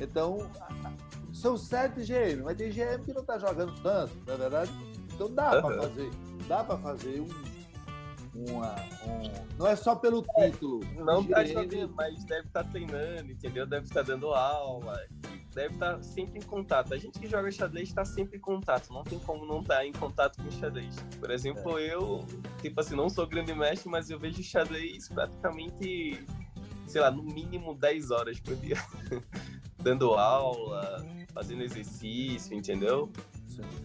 Então, 0.00 0.50
são 1.32 1.56
sete 1.56 2.00
GM, 2.00 2.42
mas 2.44 2.56
tem 2.56 2.70
GM 2.70 3.04
que 3.04 3.12
não 3.12 3.22
está 3.22 3.38
jogando 3.38 3.74
tanto, 3.82 4.12
não 4.26 4.34
é 4.34 4.36
verdade? 4.36 4.70
Então 5.14 5.32
dá 5.32 5.56
uhum. 5.56 5.62
para 5.62 5.82
fazer, 5.82 6.10
dá 6.46 6.64
para 6.64 6.78
fazer 6.78 7.20
um, 7.20 8.50
uma, 8.52 8.74
um, 9.06 9.56
não 9.58 9.66
é 9.66 9.74
só 9.74 9.96
pelo 9.96 10.22
título. 10.22 10.80
Não 10.94 11.22
está 11.22 11.44
jogando, 11.44 11.94
mas 11.96 12.24
deve 12.24 12.46
estar 12.46 12.62
tá 12.62 12.70
treinando, 12.70 13.32
entendeu? 13.32 13.66
Deve 13.66 13.86
estar 13.86 14.04
tá 14.04 14.12
dando 14.12 14.32
aula 14.32 14.96
deve 15.54 15.74
estar 15.74 15.96
tá 15.96 16.02
sempre 16.02 16.38
em 16.38 16.42
contato. 16.42 16.92
A 16.94 16.98
gente 16.98 17.18
que 17.18 17.26
joga 17.26 17.50
xadrez 17.50 17.88
está 17.88 18.04
sempre 18.04 18.38
em 18.38 18.40
contato, 18.40 18.92
não 18.92 19.02
tem 19.02 19.18
como 19.18 19.44
não 19.46 19.60
estar 19.60 19.76
tá 19.76 19.86
em 19.86 19.92
contato 19.92 20.42
com 20.42 20.50
xadrez. 20.50 20.96
Por 21.18 21.30
exemplo, 21.30 21.78
é. 21.78 21.94
eu, 21.94 22.24
tipo 22.60 22.80
assim, 22.80 22.94
não 22.94 23.08
sou 23.08 23.26
grande 23.26 23.54
mestre, 23.54 23.88
mas 23.88 24.10
eu 24.10 24.18
vejo 24.18 24.42
xadrez 24.42 25.08
praticamente, 25.08 26.24
sei 26.86 27.00
lá, 27.00 27.10
no 27.10 27.22
mínimo 27.22 27.74
10 27.74 28.10
horas 28.10 28.40
por 28.40 28.56
dia. 28.56 28.76
Dando 29.80 30.14
aula, 30.14 31.04
fazendo 31.32 31.62
exercício, 31.62 32.54
entendeu? 32.54 33.10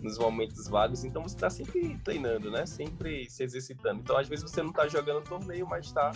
Nos 0.02 0.18
momentos 0.18 0.68
vagos. 0.68 1.04
Então 1.04 1.22
você 1.22 1.36
está 1.36 1.50
sempre 1.50 1.98
treinando, 2.04 2.50
né? 2.50 2.66
Sempre 2.66 3.30
se 3.30 3.44
exercitando. 3.44 4.02
Então 4.02 4.18
às 4.18 4.28
vezes 4.28 4.50
você 4.50 4.62
não 4.62 4.72
está 4.72 4.88
jogando 4.88 5.24
torneio, 5.24 5.68
mas 5.68 5.86
está 5.86 6.12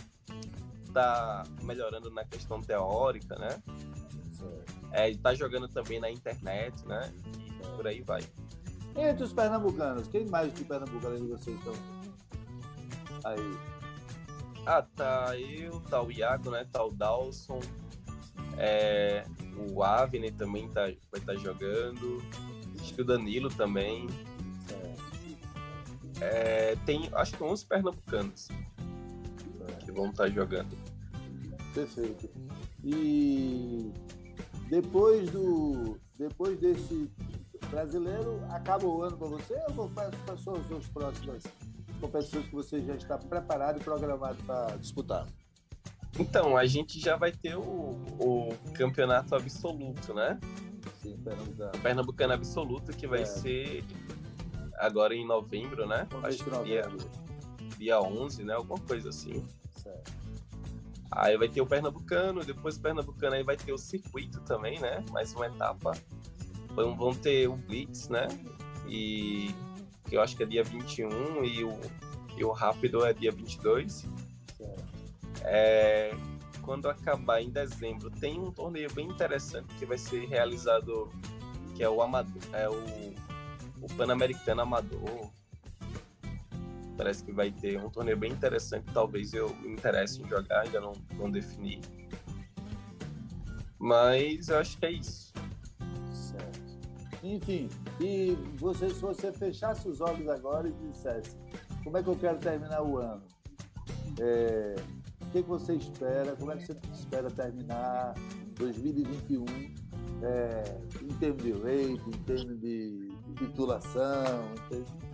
tá 0.94 1.44
melhorando 1.62 2.10
na 2.10 2.26
questão 2.26 2.60
teórica, 2.60 3.36
né? 3.36 3.62
É, 4.92 5.14
tá 5.16 5.34
jogando 5.34 5.68
também 5.68 6.00
na 6.00 6.10
internet, 6.10 6.86
né? 6.88 7.12
E 7.38 7.76
por 7.76 7.88
aí 7.88 8.02
vai. 8.02 8.22
Entre 8.96 9.24
os 9.24 9.32
pernambucanos, 9.32 10.08
quem 10.08 10.26
mais 10.26 10.52
de 10.54 10.64
Pernambuco 10.64 11.06
além 11.06 11.24
de 11.24 11.28
vocês 11.28 11.58
estão? 11.58 11.74
Aí. 13.24 13.58
Ah, 14.66 14.82
tá 14.82 15.38
eu, 15.38 15.80
tá 15.82 16.02
o 16.02 16.12
Iago, 16.12 16.50
né? 16.50 16.66
Tá 16.72 16.84
o 16.84 16.92
Dawson. 16.92 17.60
É, 18.58 19.24
o 19.70 19.84
Avner 19.84 20.34
também 20.34 20.68
tá, 20.70 20.82
vai 20.82 20.96
estar 21.14 21.34
tá 21.34 21.36
jogando. 21.36 22.24
Acho 22.82 22.94
que 22.94 23.02
o 23.02 23.06
Danilo 23.06 23.50
também. 23.50 24.08
É, 26.20 26.76
tem 26.86 27.08
acho 27.14 27.38
que 27.38 27.44
11 27.44 27.66
pernambucanos 27.68 28.48
que 29.86 29.92
vão 29.92 30.10
estar 30.10 30.24
tá 30.24 30.30
jogando. 30.30 30.76
Perfeito. 31.74 32.30
E 32.84 33.94
depois 34.70 35.30
do 35.30 35.98
depois 36.18 36.60
desse 36.60 37.10
brasileiro, 37.70 38.42
acaba 38.50 38.86
o 38.86 39.04
ano 39.04 39.18
para 39.18 39.28
você 39.28 39.56
ou 39.76 39.90
quais 39.90 40.14
são 40.44 40.56
as 40.56 40.68
suas 40.68 40.88
próximas 40.88 41.44
competições 42.00 42.46
que 42.46 42.56
você 42.56 42.82
já 42.82 42.96
está 42.96 43.18
preparado 43.18 43.80
e 43.80 43.84
programado 43.84 44.38
para 44.44 44.76
disputar? 44.78 45.28
Então, 46.20 46.58
a 46.58 46.66
gente 46.66 47.00
já 47.00 47.16
vai 47.16 47.32
ter 47.32 47.56
o, 47.56 47.62
o 48.20 48.50
campeonato 48.74 49.36
absoluto, 49.36 50.14
né? 50.14 50.40
Sim, 51.02 51.18
Pernambucano. 51.18 51.72
Pernambucano 51.84 52.34
absoluto, 52.34 52.92
que 52.92 53.06
vai 53.06 53.22
é. 53.22 53.26
ser 53.26 53.84
agora 54.78 55.14
em 55.14 55.26
novembro, 55.26 55.88
né? 55.88 56.08
Acho 56.24 56.44
que 56.44 56.64
dia, 56.64 56.84
dia 57.78 58.02
11, 58.02 58.44
né? 58.44 58.54
Alguma 58.54 58.80
coisa 58.80 59.10
assim. 59.10 59.46
Aí 61.18 61.36
vai 61.36 61.50
ter 61.50 61.62
o 61.62 61.66
Pernambucano, 61.66 62.46
depois 62.46 62.78
o 62.78 62.80
Pernambucano 62.80 63.36
aí 63.36 63.42
vai 63.42 63.58
ter 63.58 63.74
o 63.74 63.78
circuito 63.78 64.40
também, 64.42 64.80
né? 64.80 65.04
Mais 65.10 65.34
uma 65.34 65.48
etapa. 65.48 65.94
Vão, 66.76 67.12
ter 67.16 67.50
o 67.50 67.56
Blitz, 67.56 68.08
né? 68.08 68.28
E 68.88 69.50
que 70.08 70.16
eu 70.16 70.22
acho 70.22 70.38
que 70.38 70.44
é 70.44 70.46
dia 70.46 70.64
21 70.64 71.44
e 71.44 71.64
o, 71.64 71.80
e 72.38 72.44
o 72.44 72.52
Rápido 72.52 73.04
é 73.04 73.14
dia 73.14 73.32
22. 73.32 74.06
É, 75.42 76.16
quando 76.62 76.88
acabar 76.88 77.42
em 77.42 77.50
dezembro, 77.50 78.12
tem 78.12 78.40
um 78.40 78.52
torneio 78.52 78.94
bem 78.94 79.08
interessante 79.08 79.74
que 79.74 79.88
vai 79.88 79.98
ser 79.98 80.28
realizado, 80.28 81.12
que 81.76 81.82
é 81.82 81.90
o, 81.90 82.00
Amador, 82.00 82.44
é 82.54 82.70
o, 82.70 83.16
o 83.82 83.88
Pan-Americano 83.98 84.62
Amador, 84.62 85.32
Parece 86.98 87.24
que 87.24 87.32
vai 87.32 87.52
ter 87.52 87.80
um 87.80 87.90
torneio 87.90 88.18
bem 88.18 88.32
interessante. 88.32 88.86
Talvez 88.94 89.34
eu 89.34 89.56
me 89.58 89.74
interesse 89.74 90.22
em 90.22 90.28
jogar, 90.28 90.62
ainda 90.62 90.82
não, 90.82 90.94
não 91.14 91.30
defini. 91.30 91.80
Mas 93.80 94.50
eu 94.50 94.58
acho 94.58 94.78
que 94.78 94.86
é 94.86 94.92
isso. 94.92 95.32
Certo. 96.12 96.80
Enfim, 97.24 97.70
e 98.02 98.36
você, 98.56 98.90
se 98.90 99.00
você 99.00 99.32
fechasse 99.32 99.88
os 99.88 100.02
olhos 100.02 100.28
agora 100.28 100.68
e 100.68 100.72
dissesse 100.72 101.38
como 101.88 101.98
é 101.98 102.04
que 102.04 102.10
eu 102.10 102.18
quero 102.18 102.38
terminar 102.38 102.84
o 102.84 102.98
ano? 102.98 103.24
É, 104.20 104.76
o 105.22 105.26
que, 105.28 105.42
que 105.42 105.48
você 105.48 105.76
espera? 105.76 106.36
Como 106.36 106.52
é 106.52 106.58
que 106.58 106.66
você 106.66 106.78
espera 106.94 107.32
terminar 107.32 108.14
2021 108.56 109.46
é, 110.22 110.64
em 111.02 111.14
termos 111.18 111.44
de 111.44 111.54
rate, 111.54 112.10
em 112.10 112.24
termos 112.26 112.60
de 112.60 113.10
titulação? 113.38 114.52
Em 114.52 114.70
termos 114.70 115.07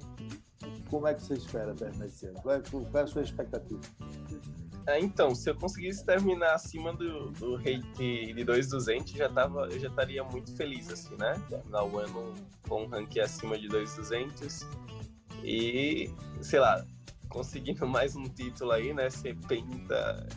como 0.94 1.08
é 1.08 1.16
que 1.16 1.24
você 1.24 1.34
espera 1.34 1.74
terminar 1.74 2.06
esse 2.06 2.28
ano? 2.28 2.40
Qual 2.40 2.56
é, 2.56 2.62
qual 2.62 2.86
é 2.94 3.02
a 3.02 3.08
sua 3.08 3.24
expectativa? 3.24 3.82
É, 4.86 5.00
então, 5.00 5.34
se 5.34 5.50
eu 5.50 5.56
conseguisse 5.56 6.06
terminar 6.06 6.54
acima 6.54 6.94
do, 6.94 7.32
do 7.32 7.56
rate 7.56 8.32
de 8.32 8.44
2,200, 8.44 9.12
já 9.14 9.28
tava, 9.28 9.68
eu 9.72 9.80
já 9.80 9.88
estaria 9.88 10.24
muito 10.24 10.56
feliz, 10.56 10.92
assim, 10.92 11.16
né? 11.18 11.42
Terminar 11.50 11.84
o 11.84 11.98
ano 11.98 12.36
com 12.70 12.84
um 12.84 12.88
ranking 12.88 13.22
acima 13.22 13.58
de 13.58 13.68
2,200 13.70 14.68
e, 15.44 16.12
sei 16.42 16.60
lá, 16.60 16.86
conseguindo 17.28 17.88
mais 17.90 18.16
um 18.16 18.26
título 18.26 18.72
aí, 18.72 18.94
né? 18.94 19.10
Ser 19.10 19.36
penta, 19.48 20.28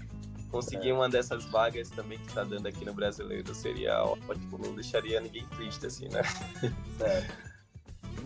conseguir 0.50 0.88
é. 0.88 0.94
uma 0.94 1.06
dessas 1.06 1.44
vagas 1.44 1.90
também 1.90 2.18
que 2.18 2.32
tá 2.32 2.44
dando 2.44 2.66
aqui 2.66 2.82
no 2.82 2.94
Brasileiro 2.94 3.54
seria 3.54 4.02
ótimo, 4.02 4.56
não 4.56 4.74
deixaria 4.74 5.20
ninguém 5.20 5.46
triste, 5.48 5.84
assim, 5.84 6.08
né? 6.08 6.22
Certo. 6.96 7.55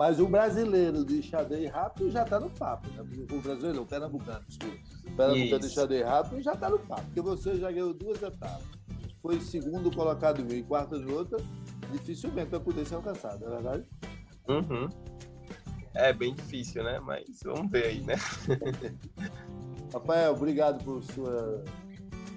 Mas 0.00 0.19
o 0.19 0.26
brasileiro 0.26 1.04
de 1.04 1.23
xadrez 1.23 1.71
rápido 1.71 2.11
já 2.11 2.23
está 2.23 2.40
no 2.40 2.49
papo. 2.49 2.88
Né? 2.88 3.26
O 3.30 3.38
brasileiro, 3.38 3.83
o 3.83 3.87
pernambucano, 3.87 4.42
desculpa. 4.49 4.78
O 5.07 5.14
pernambucano 5.14 5.61
de 5.61 5.69
xadrez 5.69 6.07
rápido 6.07 6.40
já 6.40 6.54
está 6.54 6.71
no 6.71 6.78
papo. 6.78 7.02
Porque 7.02 7.21
você 7.21 7.57
já 7.57 7.71
ganhou 7.71 7.92
duas 7.92 8.23
etapas. 8.23 8.64
Foi 9.21 9.38
segundo 9.42 9.95
colocado 9.95 10.40
em 10.40 10.45
um 10.54 10.59
e 10.59 10.62
quarto 10.62 10.99
de 10.99 11.12
outra. 11.12 11.37
Dificilmente 11.92 12.49
vai 12.49 12.61
poder 12.61 12.87
ser 12.87 12.95
alcançado, 12.95 13.40
não 13.40 13.49
é 13.49 13.54
verdade? 13.57 13.85
Uhum. 14.49 14.88
É 15.92 16.14
bem 16.14 16.35
difícil, 16.35 16.83
né? 16.83 16.99
Mas 16.99 17.38
vamos 17.45 17.71
ver 17.71 17.85
aí, 17.85 18.00
né? 18.00 18.14
Rafael, 19.92 20.33
obrigado 20.33 20.83
por 20.83 21.02
sua 21.02 21.62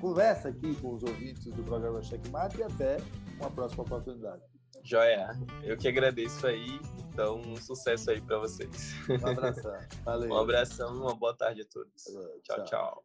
conversa 0.02 0.50
aqui 0.50 0.76
com 0.82 0.96
os 0.96 1.04
ouvintes 1.04 1.46
do 1.46 1.64
programa 1.64 2.04
Checkmate 2.04 2.58
e 2.58 2.64
até 2.64 2.98
uma 3.40 3.50
próxima 3.50 3.84
oportunidade. 3.84 4.53
Joia, 4.82 5.38
eu 5.64 5.78
que 5.78 5.88
agradeço 5.88 6.48
aí. 6.48 6.80
Então, 7.12 7.40
um 7.40 7.56
sucesso 7.58 8.10
aí 8.10 8.20
para 8.20 8.40
vocês. 8.40 8.96
Um 9.08 9.28
abração. 9.28 9.80
Valeu. 10.04 10.30
um 10.30 10.38
abração, 10.38 10.96
uma 10.96 11.16
boa 11.16 11.36
tarde 11.36 11.62
a 11.62 11.66
todos. 11.66 12.04
tchau. 12.44 12.64
tchau. 12.66 13.04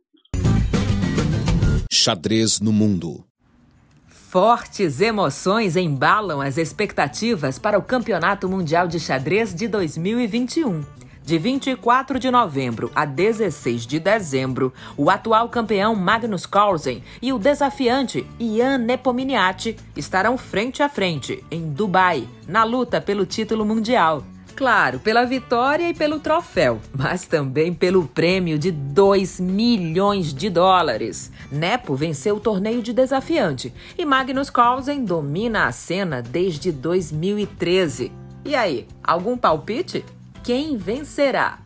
Xadrez 1.90 2.60
no 2.60 2.72
mundo. 2.72 3.24
Fortes 4.06 5.00
emoções 5.00 5.76
embalam 5.76 6.40
as 6.40 6.58
expectativas 6.58 7.58
para 7.58 7.78
o 7.78 7.82
Campeonato 7.82 8.48
Mundial 8.48 8.86
de 8.86 9.00
Xadrez 9.00 9.54
de 9.54 9.66
2021. 9.66 10.84
De 11.28 11.36
24 11.36 12.18
de 12.18 12.30
novembro 12.30 12.90
a 12.94 13.04
16 13.04 13.86
de 13.86 14.00
dezembro, 14.00 14.72
o 14.96 15.10
atual 15.10 15.50
campeão 15.50 15.94
Magnus 15.94 16.46
Carlsen 16.46 17.04
e 17.20 17.34
o 17.34 17.38
desafiante 17.38 18.26
Ian 18.40 18.78
Nepomniachtchi 18.78 19.76
estarão 19.94 20.38
frente 20.38 20.82
a 20.82 20.88
frente 20.88 21.44
em 21.50 21.68
Dubai, 21.70 22.26
na 22.48 22.64
luta 22.64 22.98
pelo 22.98 23.26
título 23.26 23.62
mundial. 23.66 24.24
Claro, 24.56 25.00
pela 25.00 25.26
vitória 25.26 25.90
e 25.90 25.92
pelo 25.92 26.18
troféu, 26.18 26.80
mas 26.96 27.26
também 27.26 27.74
pelo 27.74 28.06
prêmio 28.06 28.58
de 28.58 28.70
2 28.70 29.38
milhões 29.38 30.32
de 30.32 30.48
dólares. 30.48 31.30
Nepo 31.52 31.94
venceu 31.94 32.36
o 32.36 32.40
torneio 32.40 32.80
de 32.80 32.94
desafiante 32.94 33.70
e 33.98 34.04
Magnus 34.06 34.48
Carlsen 34.48 35.04
domina 35.04 35.66
a 35.66 35.72
cena 35.72 36.22
desde 36.22 36.72
2013. 36.72 38.10
E 38.46 38.54
aí, 38.54 38.86
algum 39.04 39.36
palpite? 39.36 40.02
Quem 40.44 40.76
vencerá? 40.76 41.60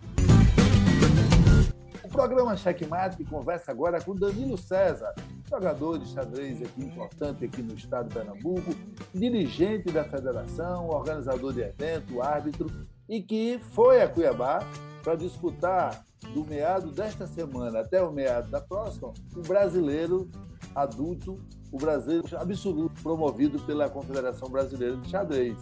O 2.03 2.09
programa 2.09 2.57
Checkmate 2.57 3.25
conversa 3.25 3.71
agora 3.71 4.01
com 4.01 4.15
Danilo 4.15 4.59
César, 4.59 5.15
jogador 5.49 5.99
de 5.99 6.09
xadrez 6.09 6.61
aqui 6.61 6.83
importante 6.83 7.45
aqui 7.45 7.63
no 7.63 7.75
estado 7.75 8.09
de 8.09 8.15
Pernambuco, 8.15 8.75
dirigente 9.15 9.91
da 9.91 10.05
federação, 10.05 10.89
organizador 10.89 11.53
de 11.53 11.61
evento, 11.61 12.21
árbitro, 12.21 12.71
e 13.09 13.23
que 13.23 13.61
foi 13.73 14.03
a 14.03 14.09
Cuiabá 14.09 14.61
para 15.03 15.15
disputar 15.15 16.05
do 16.35 16.45
meado 16.45 16.91
desta 16.91 17.27
semana 17.27 17.81
até 17.81 18.03
o 18.03 18.13
meado 18.13 18.51
da 18.51 18.61
próxima 18.61 19.13
o 19.35 19.41
brasileiro 19.43 20.31
adulto, 20.75 21.41
o 21.71 21.77
brasileiro 21.77 22.27
absoluto 22.39 23.03
promovido 23.03 23.59
pela 23.61 23.89
Confederação 23.89 24.49
Brasileira 24.49 24.97
de 24.97 25.09
Xadrez. 25.09 25.57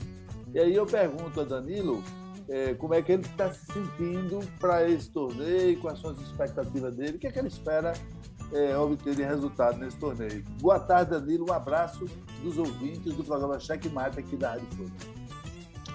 E 0.52 0.58
aí 0.58 0.74
eu 0.74 0.86
pergunto 0.86 1.40
a 1.40 1.44
Danilo 1.44 2.02
é, 2.50 2.74
como 2.74 2.92
é 2.94 3.00
que 3.00 3.12
ele 3.12 3.22
está 3.22 3.52
se 3.52 3.64
sentindo 3.72 4.40
para 4.58 4.88
esse 4.88 5.08
torneio, 5.10 5.78
quais 5.80 6.00
são 6.00 6.10
as 6.10 6.18
expectativas 6.18 6.92
dele, 6.94 7.16
o 7.16 7.18
que 7.18 7.28
é 7.28 7.32
que 7.32 7.38
ele 7.38 7.48
espera 7.48 7.92
é, 8.52 8.76
obter 8.76 9.14
de 9.14 9.22
resultado 9.22 9.78
nesse 9.78 9.96
torneio. 9.96 10.44
Boa 10.60 10.80
tarde, 10.80 11.12
Danilo, 11.12 11.46
um 11.48 11.52
abraço 11.52 12.04
dos 12.42 12.58
ouvintes 12.58 13.14
do 13.14 13.22
programa 13.22 13.60
Cheque 13.60 13.88
Mate 13.88 14.18
aqui 14.18 14.36
da 14.36 14.50
Rádio 14.50 14.66
Folha. 14.76 15.20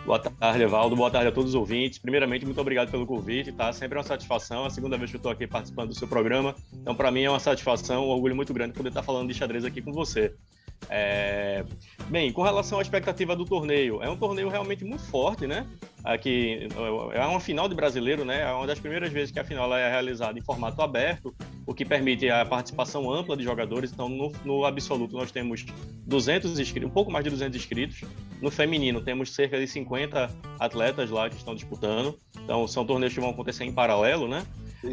Boa 0.06 0.20
tarde, 0.20 0.62
Evaldo. 0.62 0.96
Boa 0.96 1.10
tarde 1.10 1.30
a 1.30 1.32
todos 1.32 1.50
os 1.50 1.56
ouvintes. 1.56 1.98
Primeiramente, 1.98 2.46
muito 2.46 2.62
obrigado 2.62 2.92
pelo 2.92 3.08
convite, 3.08 3.52
tá? 3.52 3.74
Sempre 3.74 3.98
é 3.98 4.02
uma 4.02 4.08
satisfação. 4.08 4.64
É 4.64 4.68
a 4.68 4.70
segunda 4.70 5.00
vez 5.00 5.10
que 5.10 5.16
eu 5.16 5.20
estou 5.20 5.32
aqui 5.32 5.48
participando 5.48 5.90
do 5.90 5.96
seu 5.96 6.08
programa. 6.08 6.56
Então, 6.72 6.94
para 6.94 7.10
mim 7.10 7.24
é 7.24 7.30
uma 7.30 7.40
satisfação, 7.40 8.06
um 8.06 8.10
orgulho 8.10 8.36
muito 8.36 8.54
grande 8.54 8.74
poder 8.74 8.90
estar 8.90 9.02
falando 9.02 9.30
de 9.30 9.34
xadrez 9.34 9.66
aqui 9.66 9.82
com 9.82 9.92
você. 9.92 10.36
É... 10.90 11.64
Bem, 12.08 12.32
com 12.32 12.44
relação 12.44 12.80
à 12.80 12.82
expectativa 12.82 13.36
do 13.36 13.46
torneio, 13.46 14.02
é 14.02 14.10
um 14.10 14.18
torneio 14.18 14.50
realmente 14.50 14.86
muito 14.86 15.04
forte, 15.04 15.48
né? 15.48 15.66
Aqui 16.04 16.68
é 17.14 17.26
uma 17.26 17.40
final 17.40 17.68
de 17.68 17.74
brasileiro, 17.74 18.24
né? 18.24 18.42
É 18.42 18.52
uma 18.52 18.68
das 18.68 18.80
primeiras 18.80 19.12
vezes 19.12 19.32
que 19.32 19.40
a 19.40 19.44
final 19.44 19.76
é 19.76 19.90
realizada 19.90 20.38
em 20.38 20.42
formato 20.42 20.80
aberto, 20.84 21.34
o 21.66 21.74
que 21.74 21.84
permite 21.84 22.30
a 22.30 22.46
participação 22.46 23.12
ampla 23.12 23.36
de 23.36 23.44
jogadores. 23.44 23.92
Então, 23.92 24.08
no, 24.08 24.32
no 24.44 24.66
absoluto, 24.66 25.16
nós 25.16 25.32
temos 25.32 25.66
200 26.06 26.60
inscritos, 26.60 26.88
um 26.88 26.94
pouco 26.94 27.12
mais 27.12 27.24
de 27.24 27.32
200 27.32 27.58
inscritos. 27.58 28.02
No 28.40 28.52
feminino, 28.52 29.02
temos 29.02 29.34
cerca 29.34 29.60
de 29.60 29.68
50 29.68 30.30
atletas 30.60 31.10
lá 31.10 31.28
que 31.28 31.38
estão 31.38 31.56
disputando. 31.56 32.16
Então, 32.44 32.68
são 32.68 32.86
torneios 32.86 33.14
que 33.14 33.20
vão 33.20 33.32
acontecer 33.32 33.64
em 33.64 33.74
paralelo, 33.74 34.28
né? 34.28 34.46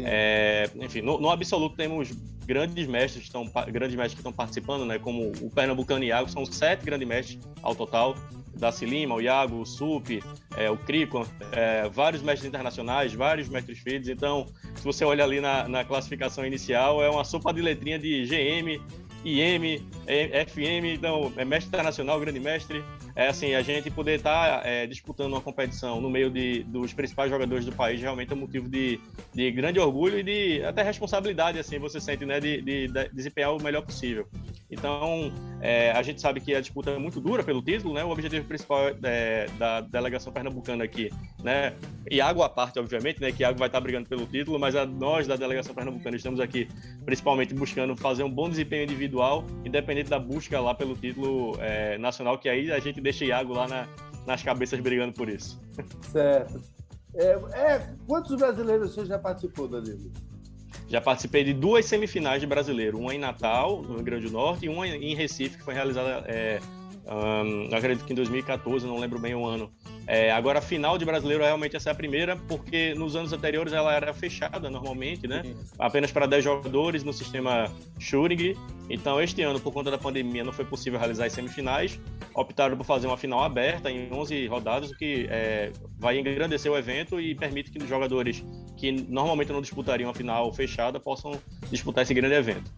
É, 0.05 0.69
enfim, 0.75 1.01
no, 1.01 1.19
no, 1.19 1.29
absoluto 1.29 1.75
temos 1.75 2.11
grandes 2.45 2.87
mestres 2.87 3.25
estão 3.25 3.49
grandes 3.71 3.95
mestres 3.95 4.15
que 4.15 4.19
estão 4.19 4.33
participando, 4.33 4.85
né? 4.85 4.99
Como 4.99 5.31
o 5.41 5.49
Pernambucano 5.49 6.03
Iago, 6.03 6.29
são 6.29 6.45
sete 6.45 6.85
grandes 6.85 7.07
mestres 7.07 7.39
ao 7.61 7.75
total. 7.75 8.15
Daci 8.55 8.85
Lima, 8.85 9.15
o 9.15 9.21
Iago, 9.21 9.61
o 9.61 9.65
Sup, 9.65 10.23
é, 10.55 10.69
o 10.69 10.77
Crico, 10.77 11.27
é, 11.51 11.89
vários 11.89 12.21
mestres 12.21 12.47
internacionais, 12.47 13.13
vários 13.13 13.49
mestres 13.49 13.79
filhos. 13.79 14.07
Então, 14.07 14.45
se 14.75 14.83
você 14.83 15.03
olha 15.03 15.23
ali 15.23 15.41
na, 15.41 15.67
na 15.67 15.83
classificação 15.83 16.45
inicial, 16.45 17.03
é 17.03 17.09
uma 17.09 17.23
sopa 17.23 17.51
de 17.51 17.61
letrinha 17.61 17.97
de 17.97 18.25
GM, 18.25 18.79
IM, 19.25 19.79
FM, 20.47 20.95
então 20.95 21.33
é 21.35 21.43
mestre 21.43 21.67
internacional, 21.67 22.19
grande 22.19 22.39
mestre. 22.39 22.83
É 23.15 23.27
assim, 23.27 23.53
a 23.53 23.61
gente 23.61 23.91
poder 23.91 24.15
estar 24.15 24.61
tá, 24.61 24.67
é, 24.67 24.87
disputando 24.87 25.33
uma 25.33 25.41
competição 25.41 26.01
no 26.01 26.09
meio 26.09 26.31
de, 26.31 26.63
dos 26.63 26.93
principais 26.93 27.29
jogadores 27.29 27.63
do 27.63 27.71
país 27.71 28.01
realmente 28.01 28.31
é 28.31 28.35
um 28.35 28.39
motivo 28.39 28.67
de, 28.67 28.99
de 29.33 29.51
grande 29.51 29.79
orgulho 29.79 30.19
e 30.19 30.23
de 30.23 30.63
até 30.63 30.81
responsabilidade, 30.81 31.59
assim, 31.59 31.77
você 31.77 31.99
sente, 31.99 32.25
né, 32.25 32.39
de, 32.39 32.61
de, 32.61 32.87
de 32.87 33.09
desempenhar 33.09 33.53
o 33.53 33.61
melhor 33.61 33.83
possível. 33.83 34.27
Então, 34.73 35.31
é, 35.61 35.91
a 35.91 36.01
gente 36.01 36.19
sabe 36.19 36.39
que 36.39 36.53
a 36.53 36.59
disputa 36.59 36.91
é 36.91 36.97
muito 36.97 37.21
dura 37.21 37.43
pelo 37.43 37.61
título, 37.61 37.93
né? 37.93 38.03
O 38.03 38.09
objetivo 38.09 38.45
principal 38.45 38.89
é, 39.03 39.47
da 39.57 39.81
delegação 39.81 40.33
pernambucana 40.33 40.83
aqui, 40.83 41.09
né? 41.41 41.73
Iago 42.11 42.43
à 42.43 42.49
parte, 42.49 42.79
obviamente, 42.79 43.21
né? 43.21 43.31
Que 43.31 43.43
Iago 43.43 43.57
vai 43.57 43.67
estar 43.67 43.79
brigando 43.79 44.09
pelo 44.09 44.25
título, 44.25 44.59
mas 44.59 44.75
a, 44.75 44.85
nós 44.85 45.27
da 45.27 45.35
delegação 45.35 45.73
pernambucana 45.73 46.17
estamos 46.17 46.39
aqui 46.39 46.67
principalmente 47.05 47.53
buscando 47.53 47.95
fazer 47.95 48.23
um 48.23 48.31
bom 48.31 48.49
desempenho 48.49 48.83
individual, 48.83 49.45
independente 49.63 50.09
da 50.09 50.19
busca 50.19 50.59
lá 50.59 50.73
pelo 50.73 50.95
título 50.95 51.57
é, 51.61 51.97
nacional, 51.97 52.37
que 52.37 52.49
aí 52.49 52.71
a 52.71 52.79
gente 52.79 52.99
deixa 52.99 53.23
Iago 53.23 53.53
lá 53.53 53.67
na, 53.67 53.87
nas 54.25 54.43
cabeças 54.43 54.79
brigando 54.79 55.13
por 55.13 55.29
isso. 55.29 55.61
Certo. 56.11 56.61
É, 57.15 57.39
é, 57.53 57.95
quantos 58.07 58.35
brasileiros 58.35 58.93
você 58.93 59.05
já 59.05 59.19
participou, 59.19 59.67
Danilo? 59.67 60.11
Já 60.93 61.01
participei 61.01 61.43
de 61.43 61.53
duas 61.53 61.87
semifinais 61.87 62.39
de 62.39 62.45
brasileiro, 62.45 62.99
uma 62.99 63.15
em 63.15 63.17
Natal, 63.17 63.81
no 63.81 63.95
Rio 63.95 64.03
Grande 64.03 64.27
do 64.27 64.31
Norte, 64.31 64.67
e 64.67 64.69
uma 64.69 64.87
em 64.87 65.15
Recife, 65.15 65.57
que 65.57 65.63
foi 65.63 65.73
realizada, 65.73 66.23
é, 66.27 66.59
um, 67.07 67.75
acredito 67.75 68.05
que 68.05 68.13
em 68.13 68.15
2014, 68.15 68.85
não 68.85 68.99
lembro 68.99 69.17
bem 69.17 69.33
o 69.33 69.43
ano. 69.43 69.71
É, 70.05 70.31
agora, 70.31 70.59
a 70.59 70.61
final 70.61 70.95
de 70.95 71.03
brasileiro 71.03 71.43
realmente 71.43 71.75
essa 71.75 71.89
é 71.89 71.91
a 71.91 71.95
primeira, 71.95 72.35
porque 72.47 72.93
nos 72.93 73.15
anos 73.15 73.33
anteriores 73.33 73.73
ela 73.73 73.91
era 73.91 74.13
fechada 74.13 74.69
normalmente, 74.69 75.27
né? 75.27 75.41
Apenas 75.79 76.11
para 76.11 76.27
10 76.27 76.43
jogadores 76.43 77.03
no 77.03 77.11
sistema 77.11 77.71
Schuring. 77.97 78.55
Então, 78.87 79.19
este 79.19 79.41
ano, 79.41 79.59
por 79.59 79.73
conta 79.73 79.89
da 79.89 79.97
pandemia, 79.97 80.43
não 80.43 80.53
foi 80.53 80.63
possível 80.63 80.99
realizar 80.99 81.25
as 81.25 81.33
semifinais. 81.33 81.99
Optaram 82.35 82.77
por 82.77 82.85
fazer 82.85 83.07
uma 83.07 83.17
final 83.17 83.43
aberta 83.43 83.89
em 83.89 84.13
11 84.13 84.45
rodadas, 84.45 84.91
o 84.91 84.95
que 84.95 85.25
é, 85.27 85.71
vai 85.97 86.19
engrandecer 86.19 86.71
o 86.71 86.77
evento 86.77 87.19
e 87.19 87.33
permite 87.33 87.71
que 87.71 87.79
os 87.79 87.89
jogadores 87.89 88.45
que 88.83 88.91
normalmente 88.91 89.49
não 89.49 89.61
disputariam 89.61 90.09
a 90.09 90.13
final 90.13 90.51
fechada 90.51 90.99
possam 90.99 91.39
disputar 91.71 92.03
esse 92.03 92.13
grande 92.13 92.35
evento. 92.35 92.69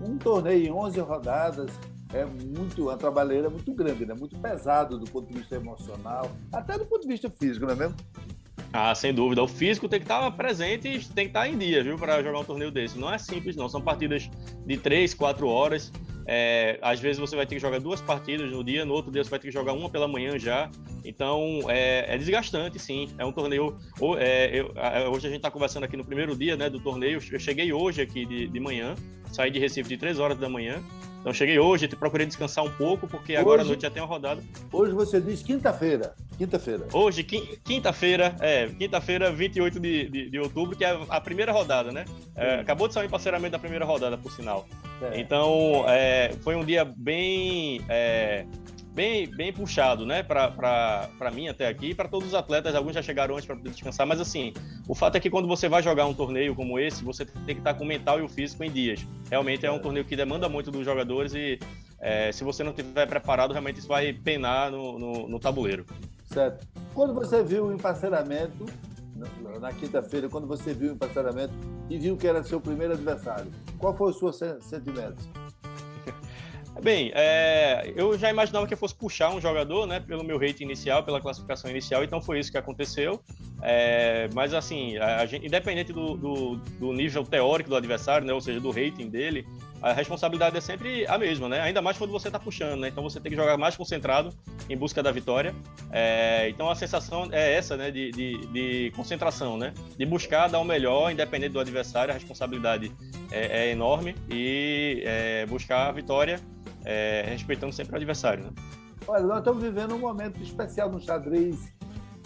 Um 0.00 0.16
torneio 0.16 0.64
em 0.64 0.70
11 0.70 1.00
rodadas 1.00 1.72
é 2.14 2.24
muito, 2.24 2.84
uma 2.84 2.96
trabalheira 2.96 3.50
muito 3.50 3.74
grande, 3.74 4.06
né? 4.06 4.14
muito 4.14 4.38
pesado 4.38 4.96
do 4.96 5.10
ponto 5.10 5.26
de 5.26 5.40
vista 5.40 5.56
emocional, 5.56 6.30
até 6.52 6.78
do 6.78 6.86
ponto 6.86 7.02
de 7.02 7.08
vista 7.08 7.28
físico, 7.28 7.66
não 7.66 7.72
é 7.72 7.76
mesmo? 7.76 7.96
Ah, 8.72 8.94
sem 8.94 9.12
dúvida. 9.12 9.42
O 9.42 9.48
físico 9.48 9.88
tem 9.88 9.98
que 9.98 10.04
estar 10.04 10.30
presente 10.36 10.86
e 10.86 11.00
tem 11.00 11.24
que 11.24 11.30
estar 11.30 11.48
em 11.48 11.58
dia, 11.58 11.82
viu, 11.82 11.98
para 11.98 12.22
jogar 12.22 12.38
um 12.38 12.44
torneio 12.44 12.70
desse. 12.70 12.96
Não 12.96 13.12
é 13.12 13.18
simples, 13.18 13.56
não. 13.56 13.68
São 13.68 13.82
partidas 13.82 14.30
de 14.64 14.76
3, 14.76 15.14
4 15.14 15.48
horas. 15.48 15.92
É, 16.32 16.78
às 16.80 17.00
vezes 17.00 17.18
você 17.18 17.34
vai 17.34 17.44
ter 17.44 17.56
que 17.56 17.60
jogar 17.60 17.80
duas 17.80 18.00
partidas 18.00 18.48
no 18.52 18.62
dia, 18.62 18.84
no 18.84 18.94
outro 18.94 19.10
dia 19.10 19.24
você 19.24 19.28
vai 19.28 19.40
ter 19.40 19.48
que 19.48 19.52
jogar 19.52 19.72
uma 19.72 19.90
pela 19.90 20.06
manhã 20.06 20.38
já. 20.38 20.70
Então 21.04 21.62
é, 21.68 22.14
é 22.14 22.16
desgastante, 22.16 22.78
sim. 22.78 23.08
É 23.18 23.24
um 23.26 23.32
torneio. 23.32 23.76
É, 24.16 24.60
eu, 24.60 24.72
hoje 25.12 25.26
a 25.26 25.30
gente 25.30 25.38
está 25.38 25.50
conversando 25.50 25.82
aqui 25.82 25.96
no 25.96 26.04
primeiro 26.04 26.36
dia 26.36 26.56
né, 26.56 26.70
do 26.70 26.78
torneio. 26.78 27.20
Eu 27.32 27.40
cheguei 27.40 27.72
hoje 27.72 28.00
aqui 28.00 28.24
de, 28.24 28.46
de 28.46 28.60
manhã, 28.60 28.94
saí 29.32 29.50
de 29.50 29.58
Recife 29.58 29.88
de 29.88 29.96
3 29.96 30.20
horas 30.20 30.38
da 30.38 30.48
manhã. 30.48 30.80
Então 31.20 31.34
cheguei 31.34 31.58
hoje, 31.58 31.88
procurei 31.88 32.24
descansar 32.24 32.64
um 32.64 32.70
pouco, 32.70 33.08
porque 33.08 33.32
hoje, 33.32 33.40
agora 33.40 33.62
à 33.62 33.64
noite 33.64 33.82
já 33.82 33.90
tem 33.90 34.00
uma 34.00 34.08
rodada. 34.08 34.40
Hoje 34.72 34.92
você 34.92 35.20
diz 35.20 35.42
quinta-feira. 35.42 36.14
Quinta-feira. 36.38 36.86
Hoje, 36.92 37.24
quinta-feira, 37.24 38.34
é, 38.40 38.68
quinta-feira, 38.68 39.30
28 39.30 39.78
de, 39.78 40.08
de, 40.08 40.30
de, 40.30 40.38
outubro, 40.38 40.74
que 40.74 40.84
é 40.84 40.98
a 41.08 41.20
primeira 41.20 41.52
rodada, 41.52 41.92
né? 41.92 42.06
É, 42.34 42.60
acabou 42.60 42.88
de 42.88 42.94
sair 42.94 43.08
o 43.08 43.10
parceiramento 43.10 43.52
da 43.52 43.58
primeira 43.58 43.84
rodada, 43.84 44.16
por 44.16 44.32
sinal. 44.32 44.66
É. 45.02 45.20
Então, 45.20 45.84
é, 45.88 46.32
foi 46.42 46.56
um 46.56 46.64
dia 46.64 46.84
bem 46.84 47.80
é, 47.88 48.44
bem, 48.92 49.26
bem 49.28 49.52
puxado, 49.52 50.04
né, 50.04 50.22
para 50.22 51.30
mim 51.32 51.48
até 51.48 51.66
aqui 51.66 51.90
e 51.90 51.94
para 51.94 52.08
todos 52.08 52.28
os 52.28 52.34
atletas. 52.34 52.74
Alguns 52.74 52.94
já 52.94 53.02
chegaram 53.02 53.34
antes 53.34 53.46
para 53.46 53.56
poder 53.56 53.70
descansar, 53.70 54.06
mas 54.06 54.20
assim, 54.20 54.52
o 54.88 54.94
fato 54.94 55.16
é 55.16 55.20
que 55.20 55.30
quando 55.30 55.48
você 55.48 55.68
vai 55.68 55.82
jogar 55.82 56.06
um 56.06 56.14
torneio 56.14 56.54
como 56.54 56.78
esse, 56.78 57.04
você 57.04 57.24
tem 57.24 57.54
que 57.54 57.60
estar 57.60 57.74
com 57.74 57.84
o 57.84 57.86
mental 57.86 58.18
e 58.18 58.22
o 58.22 58.28
físico 58.28 58.64
em 58.64 58.70
dias. 58.70 59.06
Realmente 59.30 59.64
é 59.64 59.70
um 59.70 59.78
torneio 59.78 60.04
que 60.04 60.16
demanda 60.16 60.48
muito 60.48 60.70
dos 60.70 60.84
jogadores 60.84 61.34
e 61.34 61.58
é, 62.00 62.32
se 62.32 62.44
você 62.44 62.62
não 62.62 62.70
estiver 62.70 63.06
preparado, 63.06 63.52
realmente 63.52 63.78
isso 63.78 63.88
vai 63.88 64.12
penar 64.12 64.70
no, 64.70 64.98
no, 64.98 65.28
no 65.28 65.38
tabuleiro. 65.38 65.84
Certo. 66.26 66.66
Quando 66.94 67.14
você 67.14 67.42
viu 67.42 67.66
o 67.66 67.72
emparceramento, 67.72 68.66
na 69.60 69.72
quinta-feira, 69.72 70.28
quando 70.28 70.46
você 70.46 70.72
viu 70.72 70.90
o 70.90 70.94
emparceramento 70.94 71.52
e 71.88 71.98
viu 71.98 72.16
que 72.16 72.26
era 72.26 72.42
seu 72.42 72.60
primeiro 72.60 72.94
adversário, 72.94 73.50
qual 73.78 73.96
foi 73.96 74.10
o 74.10 74.12
seu 74.12 74.32
sentimento? 74.60 75.22
Bem, 76.82 77.10
é, 77.14 77.92
eu 77.94 78.16
já 78.16 78.30
imaginava 78.30 78.66
que 78.66 78.72
eu 78.72 78.78
fosse 78.78 78.94
puxar 78.94 79.30
um 79.30 79.40
jogador, 79.40 79.86
né, 79.86 80.00
pelo 80.00 80.24
meu 80.24 80.38
rate 80.38 80.62
inicial, 80.62 81.04
pela 81.04 81.20
classificação 81.20 81.70
inicial, 81.70 82.02
então 82.02 82.22
foi 82.22 82.38
isso 82.38 82.50
que 82.50 82.56
aconteceu. 82.56 83.20
É, 83.62 84.28
mas 84.32 84.54
assim, 84.54 84.94
gente, 85.28 85.46
independente 85.46 85.92
do, 85.92 86.16
do, 86.16 86.56
do, 86.56 86.92
nível 86.92 87.22
teórico 87.24 87.68
do 87.68 87.76
adversário, 87.76 88.26
né, 88.26 88.32
ou 88.32 88.40
seja, 88.40 88.58
do 88.60 88.70
rating 88.70 89.10
dele, 89.10 89.46
a 89.82 89.92
responsabilidade 89.92 90.56
é 90.56 90.60
sempre 90.60 91.06
a 91.06 91.16
mesma, 91.16 91.48
né? 91.48 91.60
Ainda 91.60 91.80
mais 91.80 91.96
quando 91.96 92.10
você 92.10 92.28
está 92.28 92.38
puxando, 92.38 92.80
né? 92.80 92.88
Então 92.88 93.02
você 93.02 93.18
tem 93.18 93.30
que 93.30 93.36
jogar 93.36 93.56
mais 93.56 93.76
concentrado 93.76 94.32
em 94.68 94.76
busca 94.76 95.02
da 95.02 95.10
vitória. 95.10 95.54
É, 95.90 96.48
então 96.50 96.70
a 96.70 96.74
sensação 96.74 97.28
é 97.30 97.54
essa, 97.54 97.76
né? 97.76 97.90
De, 97.90 98.10
de, 98.10 98.46
de, 98.46 98.92
concentração, 98.94 99.56
né? 99.56 99.72
De 99.96 100.04
buscar 100.04 100.48
dar 100.48 100.58
o 100.58 100.64
melhor, 100.64 101.10
independente 101.10 101.52
do 101.52 101.60
adversário, 101.60 102.12
a 102.12 102.14
responsabilidade 102.14 102.92
é, 103.30 103.64
é 103.64 103.70
enorme 103.70 104.14
e 104.28 105.02
é, 105.06 105.46
buscar 105.46 105.88
a 105.88 105.92
vitória 105.92 106.40
é, 106.84 107.24
respeitando 107.28 107.72
sempre 107.72 107.94
o 107.94 107.96
adversário, 107.96 108.44
né? 108.44 108.50
Olha, 109.08 109.24
nós 109.24 109.38
estamos 109.38 109.62
vivendo 109.62 109.94
um 109.94 109.98
momento 109.98 110.40
especial 110.42 110.90
no 110.90 111.00
xadrez 111.00 111.72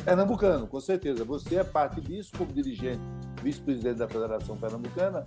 pernambucano, 0.05 0.67
com 0.67 0.81
certeza. 0.81 1.25
Você 1.25 1.57
é 1.57 1.65
parte 1.65 2.01
disso 2.01 2.33
como 2.37 2.53
dirigente, 2.53 3.01
vice-presidente 3.43 3.99
da 3.99 4.09
Federação 4.09 4.57
Pernambucana. 4.57 5.25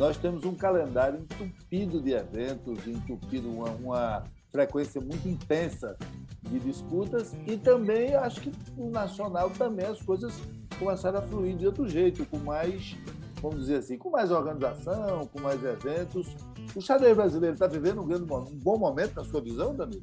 Nós 0.00 0.16
temos 0.16 0.46
um 0.46 0.54
calendário 0.54 1.20
entupido 1.20 2.00
de 2.00 2.12
eventos, 2.12 2.86
entupido 2.86 3.50
uma, 3.50 3.68
uma 3.72 4.24
frequência 4.50 4.98
muito 4.98 5.28
intensa 5.28 5.94
de 6.40 6.58
disputas 6.58 7.36
e 7.46 7.58
também 7.58 8.14
acho 8.14 8.40
que 8.40 8.50
no 8.78 8.88
nacional 8.88 9.50
também 9.50 9.84
as 9.84 10.00
coisas 10.00 10.32
começaram 10.78 11.18
a 11.18 11.22
fluir 11.22 11.54
de 11.54 11.66
outro 11.66 11.86
jeito, 11.86 12.24
com 12.24 12.38
mais, 12.38 12.96
vamos 13.42 13.60
dizer 13.60 13.76
assim, 13.76 13.98
com 13.98 14.08
mais 14.08 14.30
organização, 14.30 15.26
com 15.26 15.38
mais 15.38 15.62
eventos. 15.62 16.34
O 16.74 16.80
xadrez 16.80 17.14
brasileiro 17.14 17.52
está 17.52 17.66
vivendo 17.66 18.00
um, 18.00 18.36
um 18.38 18.58
bom 18.58 18.78
momento 18.78 19.16
na 19.16 19.24
sua 19.24 19.42
visão, 19.42 19.76
Danilo? 19.76 20.02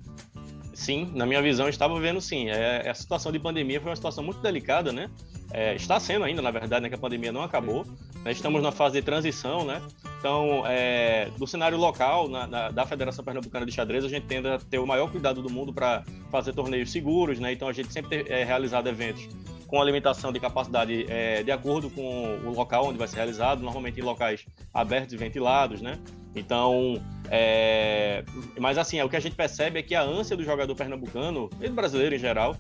Sim, 0.78 1.12
na 1.16 1.26
minha 1.26 1.42
visão, 1.42 1.68
estava 1.68 1.96
vivendo 1.96 2.22
sim. 2.22 2.50
É, 2.50 2.88
a 2.88 2.94
situação 2.94 3.32
de 3.32 3.40
pandemia 3.40 3.82
foi 3.82 3.90
uma 3.90 3.96
situação 3.96 4.24
muito 4.24 4.40
delicada, 4.42 4.92
né? 4.92 5.10
É, 5.52 5.74
está 5.74 6.00
sendo 6.00 6.24
ainda, 6.24 6.40
na 6.40 6.52
verdade, 6.52 6.84
né, 6.84 6.88
que 6.88 6.94
a 6.94 7.00
pandemia 7.00 7.32
não 7.32 7.42
acabou. 7.42 7.84
Né? 8.24 8.32
Estamos 8.32 8.62
na 8.62 8.72
fase 8.72 8.94
de 8.94 9.02
transição, 9.02 9.66
né? 9.66 9.82
Então, 10.20 10.64
é, 10.68 11.32
do 11.36 11.48
cenário 11.48 11.80
local 11.80 12.30
na, 12.30 12.46
na, 12.46 12.70
da 12.70 12.86
Federação 12.86 13.26
Pernambucana 13.26 13.66
de 13.66 13.72
Xadrez, 13.72 14.06
a 14.06 14.08
gente 14.08 14.28
tende 14.28 14.48
a 14.48 14.60
ter 14.60 14.78
o 14.78 14.86
maior 14.86 15.10
cuidado 15.10 15.42
do 15.42 15.50
mundo 15.50 15.74
para 15.74 16.04
fazer 16.30 16.54
torneios 16.54 16.92
seguros, 16.92 17.40
né? 17.40 17.52
Então, 17.52 17.68
a 17.68 17.74
gente 17.74 17.92
sempre 17.92 18.24
tem 18.24 18.32
é, 18.32 18.44
realizado 18.44 18.86
eventos 18.88 19.28
com 19.66 19.82
alimentação 19.82 20.32
de 20.32 20.40
capacidade 20.40 21.08
é, 21.10 21.42
de 21.42 21.52
acordo 21.52 21.90
com 21.90 22.40
o 22.46 22.54
local 22.54 22.86
onde 22.86 23.00
vai 23.00 23.08
ser 23.08 23.16
realizado, 23.16 23.64
normalmente 23.64 24.00
em 24.00 24.04
locais 24.04 24.46
abertos 24.72 25.12
e 25.12 25.18
ventilados, 25.18 25.82
né? 25.82 25.98
Então, 26.36 27.02
é... 27.30 28.24
mas 28.60 28.78
assim, 28.78 29.00
é, 29.00 29.06
o 29.06 29.10
que 29.10 29.16
a 29.16 29.20
gente 29.20 29.36
percebe 29.36 29.80
é 29.80 29.84
que 29.84 29.96
a 29.96 30.02
ânsia 30.02 30.36
do 30.36 30.44
jogador 30.44 30.76
pernambucano, 30.76 31.50
e 31.62 31.68
do 31.68 31.74
brasileiro 31.74 32.16
em 32.16 32.20
geral, 32.20 32.56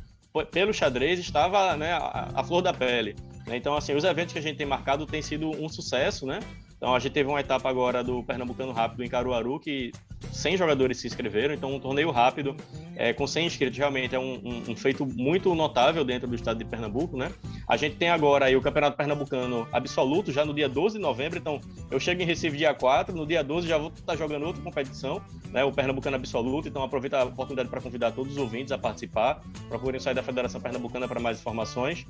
pelo 0.51 0.73
xadrez 0.73 1.19
estava 1.19 1.75
né, 1.75 1.93
a, 1.93 2.29
a 2.35 2.43
flor 2.43 2.61
da 2.61 2.73
pele. 2.73 3.15
Né? 3.45 3.57
Então, 3.57 3.75
assim, 3.75 3.95
os 3.95 4.03
eventos 4.03 4.33
que 4.33 4.39
a 4.39 4.41
gente 4.41 4.57
tem 4.57 4.67
marcado 4.67 5.05
têm 5.05 5.21
sido 5.21 5.49
um 5.51 5.69
sucesso, 5.69 6.25
né? 6.25 6.39
Então 6.77 6.93
a 6.93 6.99
gente 6.99 7.11
teve 7.11 7.27
uma 7.27 7.39
etapa 7.39 7.67
agora 7.69 8.03
do 8.03 8.23
Pernambucano 8.23 8.71
Rápido 8.71 9.03
em 9.03 9.09
Caruaru, 9.09 9.59
que 9.59 9.91
100 10.31 10.57
jogadores 10.57 10.97
se 10.99 11.07
inscreveram, 11.07 11.53
então 11.53 11.73
um 11.73 11.79
torneio 11.79 12.11
rápido, 12.11 12.55
é, 12.95 13.13
com 13.13 13.25
100 13.25 13.47
inscritos, 13.47 13.77
realmente 13.77 14.15
é 14.15 14.19
um, 14.19 14.35
um, 14.35 14.71
um, 14.71 14.75
feito 14.75 15.05
muito 15.05 15.53
notável 15.55 16.03
dentro 16.03 16.27
do 16.27 16.35
estado 16.35 16.57
de 16.57 16.65
Pernambuco, 16.65 17.17
né? 17.17 17.31
A 17.67 17.77
gente 17.77 17.95
tem 17.95 18.09
agora 18.09 18.45
aí 18.45 18.55
o 18.55 18.61
Campeonato 18.61 18.97
Pernambucano 18.97 19.67
Absoluto, 19.71 20.31
já 20.31 20.45
no 20.45 20.53
dia 20.53 20.69
12 20.69 20.95
de 20.95 21.01
novembro, 21.01 21.37
então 21.37 21.59
eu 21.89 21.99
chego 21.99 22.21
em 22.21 22.25
Recife 22.25 22.57
dia 22.57 22.73
4, 22.73 23.15
no 23.15 23.25
dia 23.25 23.43
12 23.43 23.67
já 23.67 23.77
vou 23.77 23.89
estar 23.89 24.15
jogando 24.15 24.45
outra 24.45 24.61
competição, 24.61 25.21
né? 25.51 25.63
O 25.63 25.71
Pernambucano 25.71 26.15
Absoluto, 26.15 26.67
então 26.67 26.83
aproveita 26.83 27.19
a 27.19 27.23
oportunidade 27.25 27.69
para 27.69 27.81
convidar 27.81 28.11
todos 28.11 28.33
os 28.33 28.37
ouvintes 28.37 28.71
a 28.71 28.77
participar, 28.77 29.41
procurem 29.69 29.99
sair 29.99 30.13
da 30.13 30.23
Federação 30.23 30.61
Pernambucana 30.61 31.07
para 31.07 31.19
mais 31.19 31.39
informações. 31.39 32.05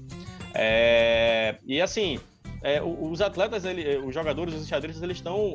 É, 0.54 1.58
e 1.66 1.82
assim, 1.82 2.20
é, 2.62 2.82
os 2.82 3.22
atletas, 3.22 3.66
ele, 3.66 3.98
os 3.98 4.14
jogadores, 4.14 4.54
os 4.54 4.68
xadristas, 4.68 5.04
eles 5.04 5.18
estão, 5.18 5.54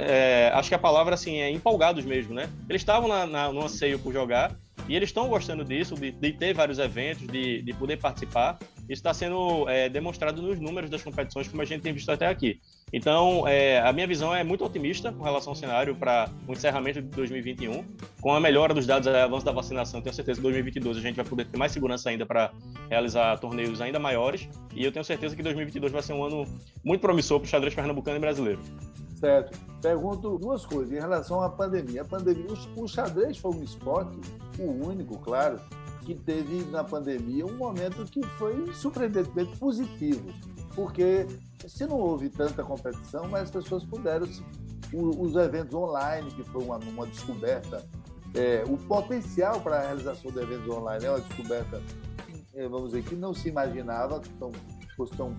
é, 0.00 0.50
acho 0.54 0.68
que 0.68 0.74
a 0.74 0.78
palavra 0.78 1.14
assim 1.14 1.36
é 1.36 1.50
empolgados 1.50 2.04
mesmo, 2.04 2.34
né? 2.34 2.48
Eles 2.68 2.82
estavam 2.82 3.08
na, 3.08 3.26
na, 3.26 3.52
no 3.52 3.64
anseio 3.64 3.98
por 3.98 4.12
jogar 4.12 4.56
e 4.88 4.96
eles 4.96 5.10
estão 5.10 5.28
gostando 5.28 5.64
disso, 5.64 5.94
de, 5.94 6.10
de, 6.10 6.32
ter 6.32 6.54
vários 6.54 6.78
eventos, 6.78 7.26
de, 7.26 7.62
de 7.62 7.72
poder 7.74 7.98
participar. 7.98 8.58
Isso 8.88 9.00
está 9.00 9.12
sendo 9.12 9.68
é, 9.68 9.88
demonstrado 9.88 10.40
nos 10.40 10.58
números 10.58 10.88
das 10.88 11.02
competições, 11.02 11.46
como 11.46 11.62
a 11.62 11.64
gente 11.64 11.82
tem 11.82 11.92
visto 11.92 12.10
até 12.10 12.26
aqui. 12.26 12.60
Então, 12.92 13.46
é, 13.46 13.80
a 13.80 13.92
minha 13.92 14.06
visão 14.06 14.34
é 14.34 14.42
muito 14.42 14.64
otimista 14.64 15.12
com 15.12 15.22
relação 15.22 15.52
ao 15.52 15.56
cenário 15.56 15.94
para 15.94 16.28
o 16.46 16.52
encerramento 16.52 17.02
de 17.02 17.08
2021. 17.08 17.84
Com 18.20 18.32
a 18.32 18.40
melhora 18.40 18.72
dos 18.72 18.86
dados 18.86 19.06
e 19.06 19.10
avanço 19.10 19.44
da 19.44 19.52
vacinação, 19.52 20.00
tenho 20.00 20.14
certeza 20.14 20.40
que 20.40 20.46
em 20.46 20.50
2022 20.50 20.96
a 20.96 21.00
gente 21.00 21.16
vai 21.16 21.24
poder 21.24 21.46
ter 21.46 21.58
mais 21.58 21.72
segurança 21.72 22.08
ainda 22.08 22.24
para 22.24 22.50
realizar 22.88 23.36
torneios 23.38 23.80
ainda 23.80 23.98
maiores. 23.98 24.48
E 24.74 24.84
eu 24.84 24.90
tenho 24.90 25.04
certeza 25.04 25.36
que 25.36 25.42
2022 25.42 25.92
vai 25.92 26.02
ser 26.02 26.14
um 26.14 26.24
ano 26.24 26.44
muito 26.82 27.00
promissor 27.00 27.38
para 27.38 27.46
o 27.46 27.48
xadrez 27.48 27.74
pernambucano 27.74 28.16
e 28.16 28.20
brasileiro. 28.20 28.60
Certo. 29.16 29.58
Pergunto 29.82 30.38
duas 30.38 30.64
coisas 30.64 30.92
em 30.92 31.00
relação 31.00 31.42
à 31.42 31.50
pandemia. 31.50 32.02
A 32.02 32.04
pandemia, 32.04 32.46
o 32.76 32.88
xadrez 32.88 33.36
foi 33.36 33.52
um 33.52 33.62
esporte, 33.62 34.16
o 34.58 34.86
único, 34.86 35.18
claro, 35.18 35.60
que 36.04 36.14
teve 36.14 36.64
na 36.70 36.82
pandemia 36.84 37.44
um 37.44 37.56
momento 37.56 38.04
que 38.06 38.22
foi 38.38 38.72
surpreendentemente 38.72 39.56
positivo, 39.58 40.24
porque 40.78 41.26
se 41.66 41.84
não 41.86 41.98
houve 41.98 42.30
tanta 42.30 42.62
competição, 42.62 43.26
mas 43.26 43.42
as 43.42 43.50
pessoas 43.50 43.82
puderam 43.82 44.28
os 44.92 45.34
eventos 45.34 45.74
online, 45.74 46.30
que 46.30 46.44
foi 46.44 46.62
uma, 46.62 46.76
uma 46.76 47.04
descoberta, 47.04 47.84
é, 48.32 48.62
o 48.68 48.76
potencial 48.76 49.60
para 49.60 49.78
a 49.78 49.80
realização 49.80 50.30
de 50.30 50.38
eventos 50.38 50.68
online 50.68 51.04
é 51.04 51.10
uma 51.10 51.20
descoberta, 51.20 51.82
é, 52.54 52.68
vamos 52.68 52.92
dizer, 52.92 53.02
que 53.02 53.16
não 53.16 53.34
se 53.34 53.48
imaginava 53.48 54.22
tão, 54.38 54.52
tão, 55.16 55.34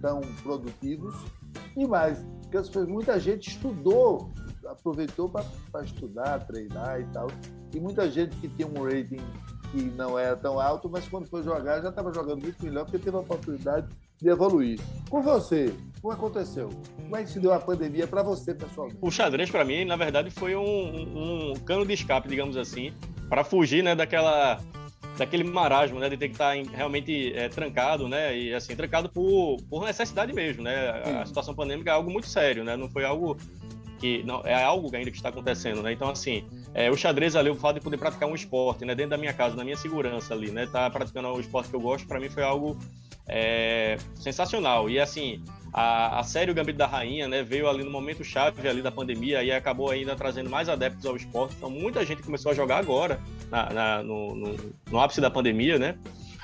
tão 0.00 0.20
produtivos, 0.42 1.14
e 1.76 1.86
mais, 1.86 2.24
que 2.50 2.78
muita 2.88 3.20
gente 3.20 3.50
estudou, 3.50 4.32
aproveitou 4.66 5.28
para 5.28 5.84
estudar, 5.84 6.46
treinar 6.46 6.98
e 6.98 7.04
tal, 7.12 7.26
e 7.74 7.78
muita 7.78 8.10
gente 8.10 8.34
que 8.36 8.48
tem 8.48 8.64
um 8.64 8.82
rating 8.82 9.20
que 9.70 9.82
não 9.82 10.18
era 10.18 10.34
tão 10.34 10.58
alto, 10.58 10.88
mas 10.88 11.06
quando 11.06 11.26
foi 11.26 11.42
jogar 11.42 11.82
já 11.82 11.90
estava 11.90 12.10
jogando 12.10 12.40
muito 12.40 12.64
melhor, 12.64 12.84
porque 12.84 12.98
teve 12.98 13.14
a 13.18 13.20
oportunidade 13.20 13.86
de 14.20 14.28
evoluir. 14.28 14.80
Com 15.10 15.22
você, 15.22 15.72
como 16.00 16.12
aconteceu? 16.12 16.70
Como 16.96 17.16
é 17.16 17.24
que 17.24 17.30
se 17.30 17.40
deu 17.40 17.52
a 17.52 17.58
pandemia 17.58 18.06
para 18.06 18.22
você, 18.22 18.54
pessoalmente? 18.54 18.98
O 19.00 19.10
xadrez, 19.10 19.50
para 19.50 19.64
mim, 19.64 19.84
na 19.84 19.96
verdade, 19.96 20.30
foi 20.30 20.54
um, 20.54 20.62
um, 20.62 21.50
um, 21.52 21.54
cano 21.54 21.84
de 21.84 21.92
escape, 21.92 22.28
digamos 22.28 22.56
assim, 22.56 22.92
para 23.28 23.42
fugir 23.44 23.82
né, 23.82 23.94
daquela 23.94 24.60
daquele 25.16 25.44
marasmo, 25.44 25.98
né, 25.98 26.10
de 26.10 26.16
ter 26.16 26.28
que 26.28 26.34
estar 26.34 26.54
tá 26.54 26.70
realmente 26.74 27.32
é, 27.34 27.48
trancado, 27.48 28.06
né, 28.06 28.38
e 28.38 28.52
assim, 28.52 28.76
trancado 28.76 29.08
por, 29.08 29.56
por 29.68 29.84
necessidade 29.84 30.30
mesmo, 30.32 30.62
né, 30.62 30.90
a, 30.90 31.22
a 31.22 31.26
situação 31.26 31.54
pandêmica 31.54 31.90
é 31.90 31.94
algo 31.94 32.10
muito 32.10 32.28
sério, 32.28 32.62
né, 32.62 32.76
não 32.76 32.88
foi 32.90 33.02
algo 33.02 33.34
que 33.98 34.22
não 34.24 34.42
é 34.44 34.62
algo 34.62 34.94
ainda 34.94 35.10
que 35.10 35.16
está 35.16 35.30
acontecendo, 35.30 35.82
né? 35.82 35.90
Então 35.90 36.10
assim, 36.10 36.44
é, 36.74 36.90
o 36.90 36.96
xadrez 36.96 37.34
ali, 37.34 37.48
o 37.48 37.54
fato 37.54 37.76
de 37.76 37.80
poder 37.80 37.96
praticar 37.96 38.28
um 38.28 38.34
esporte, 38.34 38.84
né, 38.84 38.94
dentro 38.94 39.10
da 39.10 39.16
minha 39.16 39.32
casa, 39.32 39.56
na 39.56 39.64
minha 39.64 39.76
segurança 39.76 40.34
ali, 40.34 40.50
né, 40.50 40.66
tá 40.66 40.90
praticando 40.90 41.28
o 41.28 41.40
esporte 41.40 41.70
que 41.70 41.76
eu 41.76 41.80
gosto, 41.80 42.06
para 42.06 42.20
mim 42.20 42.28
foi 42.28 42.42
algo 42.42 42.78
é, 43.28 43.96
sensacional. 44.14 44.88
E 44.88 44.98
assim, 44.98 45.42
a, 45.72 46.20
a 46.20 46.22
série 46.22 46.50
O 46.50 46.54
Gambito 46.54 46.78
da 46.78 46.86
Rainha, 46.86 47.28
né, 47.28 47.42
veio 47.42 47.68
ali 47.68 47.84
no 47.84 47.90
momento 47.90 48.24
chave 48.24 48.66
ali 48.68 48.80
da 48.80 48.90
pandemia 48.90 49.42
e 49.42 49.52
acabou 49.52 49.90
ainda 49.90 50.16
trazendo 50.16 50.48
mais 50.48 50.68
adeptos 50.68 51.04
ao 51.06 51.16
esporte. 51.16 51.54
Então 51.56 51.70
muita 51.70 52.04
gente 52.04 52.22
começou 52.22 52.52
a 52.52 52.54
jogar 52.54 52.78
agora, 52.78 53.20
na, 53.50 53.70
na 53.70 54.02
no, 54.02 54.34
no, 54.34 54.56
no 54.90 55.00
ápice 55.00 55.20
da 55.20 55.30
pandemia, 55.30 55.78
né? 55.78 55.96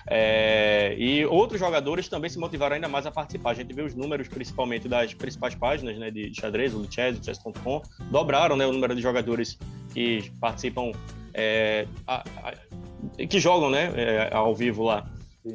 É, 0.06 0.96
e 0.98 1.24
outros 1.26 1.60
jogadores 1.60 2.08
também 2.08 2.28
se 2.28 2.38
motivaram 2.38 2.74
ainda 2.74 2.88
mais 2.88 3.06
a 3.06 3.10
participar. 3.10 3.50
A 3.50 3.54
gente 3.54 3.72
vê 3.72 3.82
os 3.82 3.94
números, 3.94 4.28
principalmente 4.28 4.88
das 4.88 5.14
principais 5.14 5.54
páginas 5.54 5.96
né, 5.96 6.10
de 6.10 6.32
xadrez, 6.34 6.74
o 6.74 6.86
Chess, 6.90 7.18
o 7.18 7.24
Chess.com, 7.24 7.82
dobraram 8.10 8.56
né, 8.56 8.66
o 8.66 8.72
número 8.72 8.94
de 8.94 9.00
jogadores 9.00 9.58
que 9.94 10.30
participam, 10.40 10.90
é, 11.32 11.86
a, 12.06 12.24
a, 12.42 13.26
que 13.26 13.38
jogam 13.38 13.70
né, 13.70 13.92
é, 13.96 14.34
ao 14.34 14.54
vivo 14.54 14.82
lá. 14.82 15.08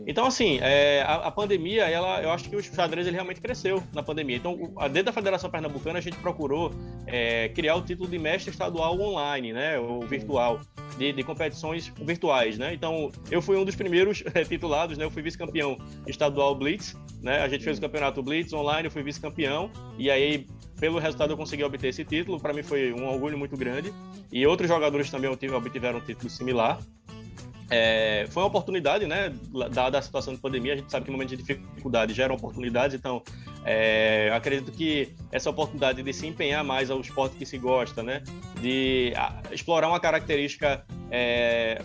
Então, 0.06 0.26
assim, 0.26 0.60
é, 0.62 1.02
a, 1.04 1.16
a, 1.16 1.32
pandemia, 1.32 1.84
ela, 1.84 2.22
eu 2.22 2.30
acho 2.32 2.50
que 2.50 2.56
o 2.56 2.62
xadrez 2.62 3.08
ele 3.08 3.16
realmente 3.16 3.40
cresceu 3.40 3.82
na 3.94 4.04
pandemia. 4.04 4.36
Então, 4.36 4.74
dentro 4.92 5.06
da 5.06 5.14
Federação 5.14 5.50
Pernambucana, 5.50 6.00
a 6.00 6.02
gente 6.02 6.18
procurou 6.18 6.74
é, 7.06 7.48
criar 7.50 7.76
o 7.76 7.82
título 7.82 8.10
de 8.10 8.20
mestre 8.20 8.52
estadual 8.52 9.00
online, 9.00 9.54
né, 9.54 9.80
ou 9.80 10.02
virtual, 10.06 10.60
de, 10.98 11.14
de, 11.14 11.24
competições 11.24 11.92
virtuais, 12.02 12.58
né. 12.58 12.74
Então, 12.74 13.12
eu 13.32 13.42
fui 13.42 13.56
um 13.56 13.64
dos 13.64 13.76
primeiros 13.76 14.24
é, 14.36 14.44
titulados, 14.44 14.98
né, 14.98 15.06
eu 15.06 15.12
fui 15.12 15.22
vice-campeão 15.22 15.78
estadual 16.06 16.54
Blitz, 16.54 16.94
né, 17.22 17.42
a 17.42 17.48
gente 17.48 17.64
fez 17.64 17.78
o 17.78 17.82
campeonato 17.82 18.22
Blitz 18.22 18.52
online, 18.52 18.88
eu 18.88 18.92
fui 18.92 19.04
vice-campeão, 19.04 19.72
e 19.98 20.12
aí 20.12 20.46
pelo 20.80 21.00
resultado 21.00 21.32
eu 21.32 21.38
consegui 21.38 21.64
obter 21.64 21.88
esse 21.88 22.06
título, 22.06 22.40
para 22.40 22.54
mim 22.54 22.62
foi 22.62 22.94
um 22.94 23.08
orgulho 23.08 23.38
muito 23.38 23.58
grande. 23.58 23.92
E 24.32 24.46
outros 24.46 24.68
jogadores 24.68 25.10
também 25.10 25.30
obtiveram 25.30 25.98
um 25.98 26.02
título 26.02 26.30
similar. 26.30 26.80
É, 27.70 28.26
foi 28.30 28.44
uma 28.44 28.48
oportunidade, 28.48 29.06
né? 29.06 29.34
Dada 29.72 29.98
a 29.98 30.02
situação 30.02 30.34
de 30.34 30.40
pandemia, 30.40 30.74
a 30.74 30.78
gente 30.78 30.92
sabe 30.92 31.06
que 31.06 31.12
momentos 31.12 31.38
de 31.38 31.44
dificuldade 31.44 32.14
geram 32.14 32.36
oportunidades, 32.36 32.96
então 32.96 33.22
é, 33.66 34.32
acredito 34.34 34.72
que 34.72 35.14
essa 35.32 35.50
oportunidade 35.50 36.02
de 36.02 36.14
se 36.14 36.26
empenhar 36.26 36.64
mais 36.64 36.90
ao 36.90 37.02
esporte 37.02 37.36
que 37.36 37.46
se 37.46 37.58
gosta, 37.58 38.02
né? 38.02 38.24
De 38.62 39.14
explorar 39.52 39.90
uma 39.90 40.00
característica 40.00 40.86
é, 41.12 41.82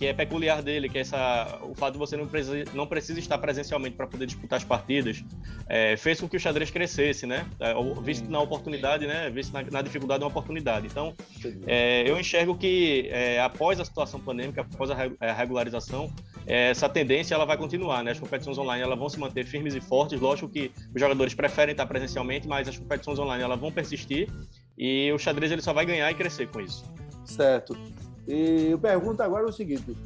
que 0.00 0.06
é 0.06 0.14
peculiar 0.14 0.62
dele, 0.62 0.88
que 0.88 0.96
é 0.96 1.02
essa, 1.02 1.58
o 1.60 1.74
fato 1.74 1.92
de 1.92 1.98
você 1.98 2.16
não 2.16 2.26
precisa, 2.26 2.64
não 2.72 2.86
precisa 2.86 3.18
estar 3.18 3.36
presencialmente 3.36 3.96
para 3.96 4.06
poder 4.06 4.24
disputar 4.24 4.56
as 4.56 4.64
partidas, 4.64 5.22
é, 5.68 5.94
fez 5.94 6.18
com 6.18 6.26
que 6.26 6.38
o 6.38 6.40
xadrez 6.40 6.70
crescesse, 6.70 7.26
né? 7.26 7.46
É, 7.60 7.74
visto 8.02 8.30
na 8.30 8.40
oportunidade, 8.40 9.06
né? 9.06 9.28
Visto 9.28 9.52
na, 9.52 9.62
na 9.62 9.82
dificuldade, 9.82 10.24
uma 10.24 10.30
oportunidade. 10.30 10.86
Então, 10.86 11.14
é, 11.66 12.08
eu 12.08 12.18
enxergo 12.18 12.56
que 12.56 13.10
é, 13.10 13.42
após 13.42 13.78
a 13.78 13.84
situação 13.84 14.18
pandêmica, 14.18 14.62
após 14.62 14.90
a, 14.90 14.96
a 15.20 15.32
regularização, 15.34 16.10
é, 16.46 16.70
essa 16.70 16.88
tendência 16.88 17.34
ela 17.34 17.44
vai 17.44 17.58
continuar, 17.58 18.02
né? 18.02 18.12
As 18.12 18.18
competições 18.18 18.56
online 18.56 18.82
elas 18.82 18.98
vão 18.98 19.10
se 19.10 19.20
manter 19.20 19.44
firmes 19.44 19.74
e 19.74 19.82
fortes. 19.82 20.18
Lógico 20.18 20.48
que 20.48 20.72
os 20.94 20.98
jogadores 20.98 21.34
preferem 21.34 21.72
estar 21.72 21.84
presencialmente, 21.84 22.48
mas 22.48 22.66
as 22.66 22.78
competições 22.78 23.18
online 23.18 23.44
elas 23.44 23.60
vão 23.60 23.70
persistir 23.70 24.30
e 24.78 25.12
o 25.12 25.18
xadrez 25.18 25.52
ele 25.52 25.60
só 25.60 25.74
vai 25.74 25.84
ganhar 25.84 26.10
e 26.10 26.14
crescer 26.14 26.48
com 26.48 26.58
isso. 26.58 26.86
Certo. 27.26 27.76
E 28.30 28.70
eu 28.70 28.78
pergunto 28.78 29.22
agora 29.22 29.44
o 29.44 29.52
seguinte: 29.52 29.96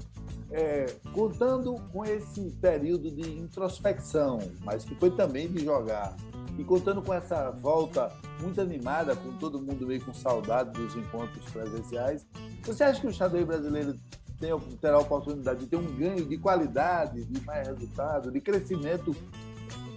é, 0.50 0.86
contando 1.12 1.74
com 1.92 2.04
esse 2.06 2.50
período 2.60 3.10
de 3.10 3.38
introspecção, 3.38 4.38
mas 4.64 4.82
que 4.82 4.94
foi 4.94 5.10
também 5.10 5.46
de 5.46 5.62
jogar, 5.62 6.16
e 6.58 6.64
contando 6.64 7.02
com 7.02 7.12
essa 7.12 7.50
volta 7.50 8.10
muito 8.40 8.60
animada, 8.62 9.14
com 9.14 9.36
todo 9.36 9.60
mundo 9.60 9.86
meio 9.86 10.02
com 10.02 10.14
saudade 10.14 10.70
dos 10.70 10.96
encontros 10.96 11.44
presenciais, 11.50 12.26
você 12.62 12.82
acha 12.84 12.98
que 12.98 13.06
o 13.06 13.12
xadrez 13.12 13.46
brasileiro 13.46 13.94
tem, 14.40 14.58
terá 14.80 14.96
a 14.96 15.00
oportunidade 15.00 15.60
de 15.60 15.66
ter 15.66 15.76
um 15.76 15.94
ganho 15.94 16.24
de 16.24 16.38
qualidade, 16.38 17.24
de 17.24 17.44
mais 17.44 17.68
resultado, 17.68 18.30
de 18.30 18.40
crescimento 18.40 19.14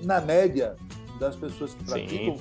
na 0.03 0.19
média 0.19 0.75
das 1.17 1.35
pessoas 1.35 1.73
que 1.73 1.83
praticam? 1.85 2.37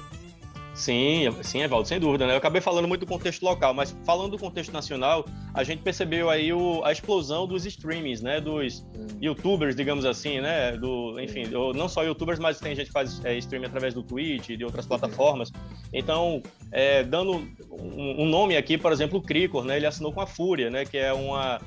Sim. 0.76 1.24
Sim, 1.42 1.62
Evaldo, 1.62 1.88
sem 1.88 1.98
dúvida, 1.98 2.26
né? 2.26 2.34
Eu 2.34 2.36
acabei 2.36 2.60
falando 2.60 2.86
muito 2.86 3.00
do 3.00 3.06
contexto 3.06 3.42
local, 3.42 3.72
mas 3.72 3.96
falando 4.04 4.32
do 4.32 4.38
contexto 4.38 4.70
nacional, 4.70 5.24
a 5.54 5.64
gente 5.64 5.82
percebeu 5.82 6.28
aí 6.28 6.52
o, 6.52 6.84
a 6.84 6.92
explosão 6.92 7.46
dos 7.46 7.64
streamings, 7.64 8.20
né? 8.20 8.42
Dos 8.42 8.84
hum. 8.94 9.06
youtubers, 9.20 9.74
digamos 9.74 10.04
assim, 10.04 10.38
né? 10.38 10.76
Do, 10.76 11.18
enfim, 11.18 11.44
não 11.74 11.88
só 11.88 12.04
youtubers, 12.04 12.38
mas 12.38 12.60
tem 12.60 12.76
gente 12.76 12.88
que 12.88 12.92
faz 12.92 13.24
é, 13.24 13.36
streaming 13.38 13.66
através 13.66 13.94
do 13.94 14.02
Twitch 14.02 14.50
e 14.50 14.56
de 14.56 14.64
outras 14.64 14.84
plataformas. 14.84 15.50
Então, 15.94 16.42
é, 16.70 17.02
dando 17.02 17.36
um, 17.70 18.22
um, 18.22 18.26
nome 18.26 18.54
aqui, 18.54 18.76
por 18.76 18.92
exemplo, 18.92 19.18
o 19.18 19.22
Cricor, 19.22 19.64
né? 19.64 19.78
Ele 19.78 19.86
assinou 19.86 20.12
com 20.12 20.20
a 20.20 20.26
Fúria, 20.26 20.68
né? 20.68 20.84
Que 20.84 20.98
é 20.98 21.12
uma 21.12 21.58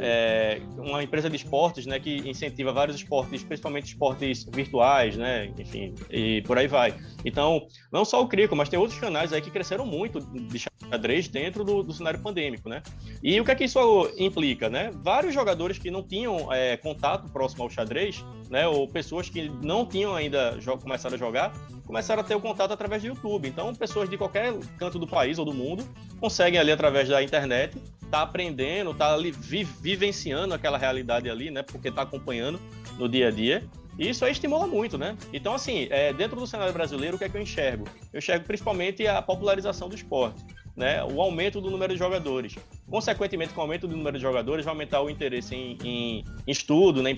é, 0.00 0.60
uma 0.76 1.02
empresa 1.02 1.28
de 1.28 1.36
esportes, 1.36 1.86
né, 1.86 1.98
que 1.98 2.28
incentiva 2.28 2.72
vários 2.72 2.96
esportes, 2.96 3.42
principalmente 3.42 3.86
esportes 3.86 4.44
virtuais, 4.44 5.16
né, 5.16 5.52
enfim, 5.58 5.94
e 6.10 6.42
por 6.42 6.58
aí 6.58 6.66
vai. 6.66 6.94
Então, 7.24 7.66
não 7.92 8.04
só 8.04 8.22
o 8.22 8.28
Crico, 8.28 8.54
mas 8.54 8.68
tem 8.68 8.78
outros 8.78 8.98
canais 8.98 9.32
aí 9.32 9.40
que 9.40 9.50
cresceram 9.50 9.86
muito 9.86 10.20
de 10.20 10.58
xadrez 10.90 11.28
dentro 11.28 11.64
do, 11.64 11.82
do 11.82 11.92
cenário 11.92 12.20
pandêmico, 12.20 12.68
né? 12.68 12.82
E 13.22 13.40
o 13.40 13.44
que 13.44 13.50
é 13.50 13.54
que 13.54 13.64
isso 13.64 13.78
implica, 14.18 14.70
né? 14.70 14.90
Vários 15.02 15.34
jogadores 15.34 15.78
que 15.78 15.90
não 15.90 16.02
tinham 16.02 16.52
é, 16.52 16.76
contato 16.76 17.30
próximo 17.32 17.64
ao 17.64 17.70
xadrez, 17.70 18.24
né, 18.50 18.66
ou 18.66 18.86
pessoas 18.88 19.28
que 19.28 19.48
não 19.62 19.84
tinham 19.84 20.14
ainda 20.14 20.56
começado 20.80 21.14
a 21.14 21.18
jogar, 21.18 21.52
começaram 21.86 22.20
a 22.20 22.24
ter 22.24 22.34
o 22.34 22.40
contato 22.40 22.72
através 22.72 23.02
do 23.02 23.08
YouTube. 23.08 23.48
Então, 23.48 23.74
pessoas 23.74 24.08
de 24.08 24.16
qualquer 24.16 24.54
canto 24.78 24.98
do 24.98 25.06
país 25.06 25.38
ou 25.38 25.44
do 25.44 25.52
mundo 25.52 25.84
conseguem 26.20 26.58
ali 26.58 26.70
através 26.70 27.08
da 27.08 27.22
internet 27.22 27.76
tá 28.10 28.22
aprendendo, 28.22 28.94
tá 28.94 29.12
ali 29.12 29.30
vi, 29.30 29.64
vivenciando 29.64 30.54
aquela 30.54 30.78
realidade 30.78 31.28
ali, 31.28 31.50
né? 31.50 31.62
Porque 31.62 31.90
tá 31.90 32.02
acompanhando 32.02 32.60
no 32.98 33.08
dia 33.08 33.28
a 33.28 33.30
dia. 33.30 33.64
E 33.98 34.10
isso 34.10 34.24
aí 34.24 34.32
estimula 34.32 34.66
muito, 34.66 34.98
né? 34.98 35.16
Então, 35.32 35.54
assim, 35.54 35.88
é, 35.90 36.12
dentro 36.12 36.38
do 36.38 36.46
cenário 36.46 36.72
brasileiro, 36.72 37.16
o 37.16 37.18
que 37.18 37.24
é 37.24 37.28
que 37.28 37.36
eu 37.36 37.40
enxergo? 37.40 37.86
Eu 38.12 38.18
enxergo 38.18 38.44
principalmente 38.44 39.06
a 39.06 39.22
popularização 39.22 39.88
do 39.88 39.94
esporte 39.94 40.44
né, 40.76 41.02
o 41.02 41.20
aumento 41.22 41.60
do 41.60 41.70
número 41.70 41.92
de 41.92 41.98
jogadores. 41.98 42.54
Consequentemente, 42.88 43.54
com 43.54 43.60
o 43.60 43.62
aumento 43.62 43.88
do 43.88 43.96
número 43.96 44.16
de 44.16 44.22
jogadores, 44.22 44.64
vai 44.64 44.74
aumentar 44.74 45.00
o 45.00 45.08
interesse 45.08 45.54
em, 45.54 45.78
em 45.82 46.24
estudo, 46.46 47.02
né, 47.02 47.10
em 47.10 47.16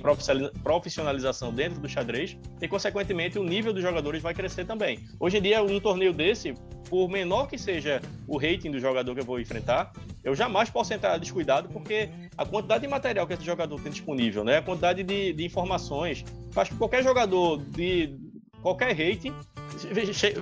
profissionalização 0.63 1.53
dentro 1.53 1.81
do 1.81 1.89
xadrez, 1.89 2.37
e, 2.63 2.69
consequentemente, 2.69 3.39
o 3.39 3.43
nível 3.43 3.73
dos 3.73 3.83
jogadores 3.83 4.23
vai 4.23 4.33
crescer 4.33 4.65
também. 4.65 5.01
Hoje 5.19 5.39
em 5.39 5.43
dia, 5.43 5.63
um 5.63 5.81
torneio 5.81 6.13
desse, 6.13 6.55
por 6.89 7.09
menor 7.09 7.49
que 7.49 7.59
seja 7.59 8.01
o 8.27 8.39
rating 8.39 8.71
do 8.71 8.79
jogador 8.79 9.13
que 9.15 9.21
eu 9.21 9.25
vou 9.25 9.41
enfrentar, 9.41 9.93
eu 10.23 10.35
jamais 10.35 10.71
posso 10.71 10.95
entrar 10.95 11.19
descuidado, 11.19 11.69
porque 11.69 12.09
a 12.37 12.45
quantidade 12.45 12.83
de 12.83 12.89
material 12.89 13.27
que 13.27 13.33
esse 13.33 13.45
jogador 13.45 13.81
tem 13.81 13.91
disponível, 13.91 14.45
né, 14.45 14.59
a 14.59 14.63
quantidade 14.63 15.03
de, 15.03 15.33
de 15.33 15.45
informações, 15.45 16.25
faz 16.53 16.69
que 16.69 16.77
qualquer 16.77 17.03
jogador 17.03 17.59
de 17.59 18.17
qualquer 18.63 18.93
rating 18.97 19.33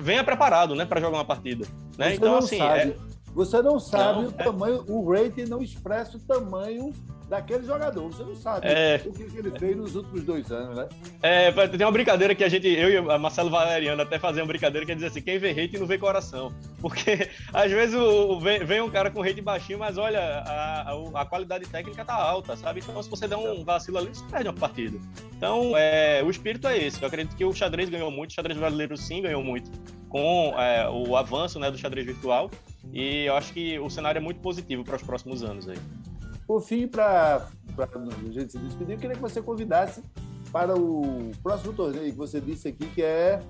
venha 0.01 0.25
preparado, 0.25 0.75
né, 0.75 0.85
para 0.85 1.01
jogar 1.01 1.19
uma 1.19 1.25
partida. 1.25 1.67
Né? 1.99 2.15
Então, 2.15 2.37
assim, 2.37 2.61
é... 2.61 2.95
você 3.37 3.61
não 3.61 3.79
sabe 3.79 4.23
não, 4.23 4.29
o 4.29 4.35
é 4.39 4.45
tamanho, 4.45 4.85
o 4.89 5.13
rating 5.13 5.45
não 5.45 5.63
expressa 5.63 6.17
o 6.17 6.21
tamanho 6.21 6.91
daquele 7.29 7.67
jogador. 7.67 8.11
Você 8.11 8.23
não 8.23 8.35
sabe 8.35 8.67
é... 8.67 9.03
o 9.05 9.13
que, 9.13 9.25
ele 9.25 9.51
fez 9.59 9.77
nos 9.77 9.95
últimos 9.95 10.23
dois 10.23 10.51
anos, 10.51 10.75
né? 10.75 10.89
É, 11.23 11.53
tem 11.69 11.85
uma 11.85 11.93
brincadeira 11.93 12.35
que 12.35 12.43
a 12.43 12.49
gente, 12.49 12.67
eu 12.67 12.89
e 12.89 12.97
a 12.97 13.19
Marcelo 13.19 13.51
Valeriano 13.51 14.01
até 14.01 14.19
fazia 14.19 14.43
uma 14.43 14.49
brincadeira 14.49 14.87
que 14.87 14.93
é 14.93 14.95
dizer 14.95 15.09
assim, 15.09 15.21
quem 15.21 15.39
vê 15.39 15.51
hate 15.51 15.79
não 15.79 15.87
vê 15.87 15.99
coração. 15.99 16.51
Porque 16.81 17.29
às 17.53 17.71
vezes 17.71 17.95
o, 17.95 18.41
vem, 18.41 18.65
vem, 18.65 18.81
um 18.81 18.89
cara 18.89 19.11
com 19.11 19.23
hate 19.23 19.43
baixinho, 19.43 19.81
mas 19.81 19.99
olha, 19.99 20.19
a, 20.19 20.93
a, 20.93 21.21
a, 21.21 21.27
qualidade 21.27 21.69
técnica 21.69 22.07
tá 22.07 22.15
alta, 22.15 22.57
sabe? 22.57 22.81
Então 22.81 23.03
se 23.03 23.11
você 23.11 23.29
der 23.29 23.37
um 23.37 23.63
vacilo 23.63 23.99
ali, 23.99 24.09
você 24.09 24.25
perde 24.31 24.49
uma 24.49 24.55
partida. 24.55 24.99
Então, 25.37 25.77
é, 25.77 26.23
o 26.25 26.31
espírito 26.31 26.67
é 26.69 26.79
esse. 26.79 27.03
Eu 27.03 27.09
acredito 27.09 27.37
que 27.37 27.45
o 27.45 27.53
xadrez 27.53 27.91
ganhou 27.91 28.11
muito, 28.11 28.31
o 28.31 28.35
xadrez 28.35 28.59
brasileiro 28.59 28.97
sim 28.97 29.21
ganhou 29.21 29.45
muito 29.45 29.71
com 30.09 30.55
é, 30.59 30.89
o 30.89 31.15
avanço 31.15 31.59
né, 31.59 31.71
do 31.71 31.77
xadrez 31.77 32.07
virtual. 32.07 32.51
E 32.93 33.25
eu 33.25 33.35
acho 33.35 33.53
que 33.53 33.79
o 33.79 33.91
cenário 33.91 34.19
é 34.19 34.23
muito 34.23 34.41
positivo 34.41 34.85
para 34.85 34.97
os 34.97 35.03
próximos 35.03 35.43
anos 35.43 35.69
aí. 35.69 35.79
Por 36.47 36.61
fim, 36.63 36.87
para 36.87 37.49
a 37.77 38.31
gente 38.31 38.53
se 38.53 38.59
despedir, 38.59 38.95
eu 38.95 38.99
queria 38.99 39.17
que 39.17 39.23
você 39.23 39.43
convidasse 39.43 40.03
para 40.53 40.79
o 40.79 41.33
próximo 41.43 41.73
torneio 41.73 42.13
que 42.13 42.17
você 42.17 42.41
disse 42.41 42.69
aqui, 42.69 42.87
que 42.87 43.03
é 43.03 43.41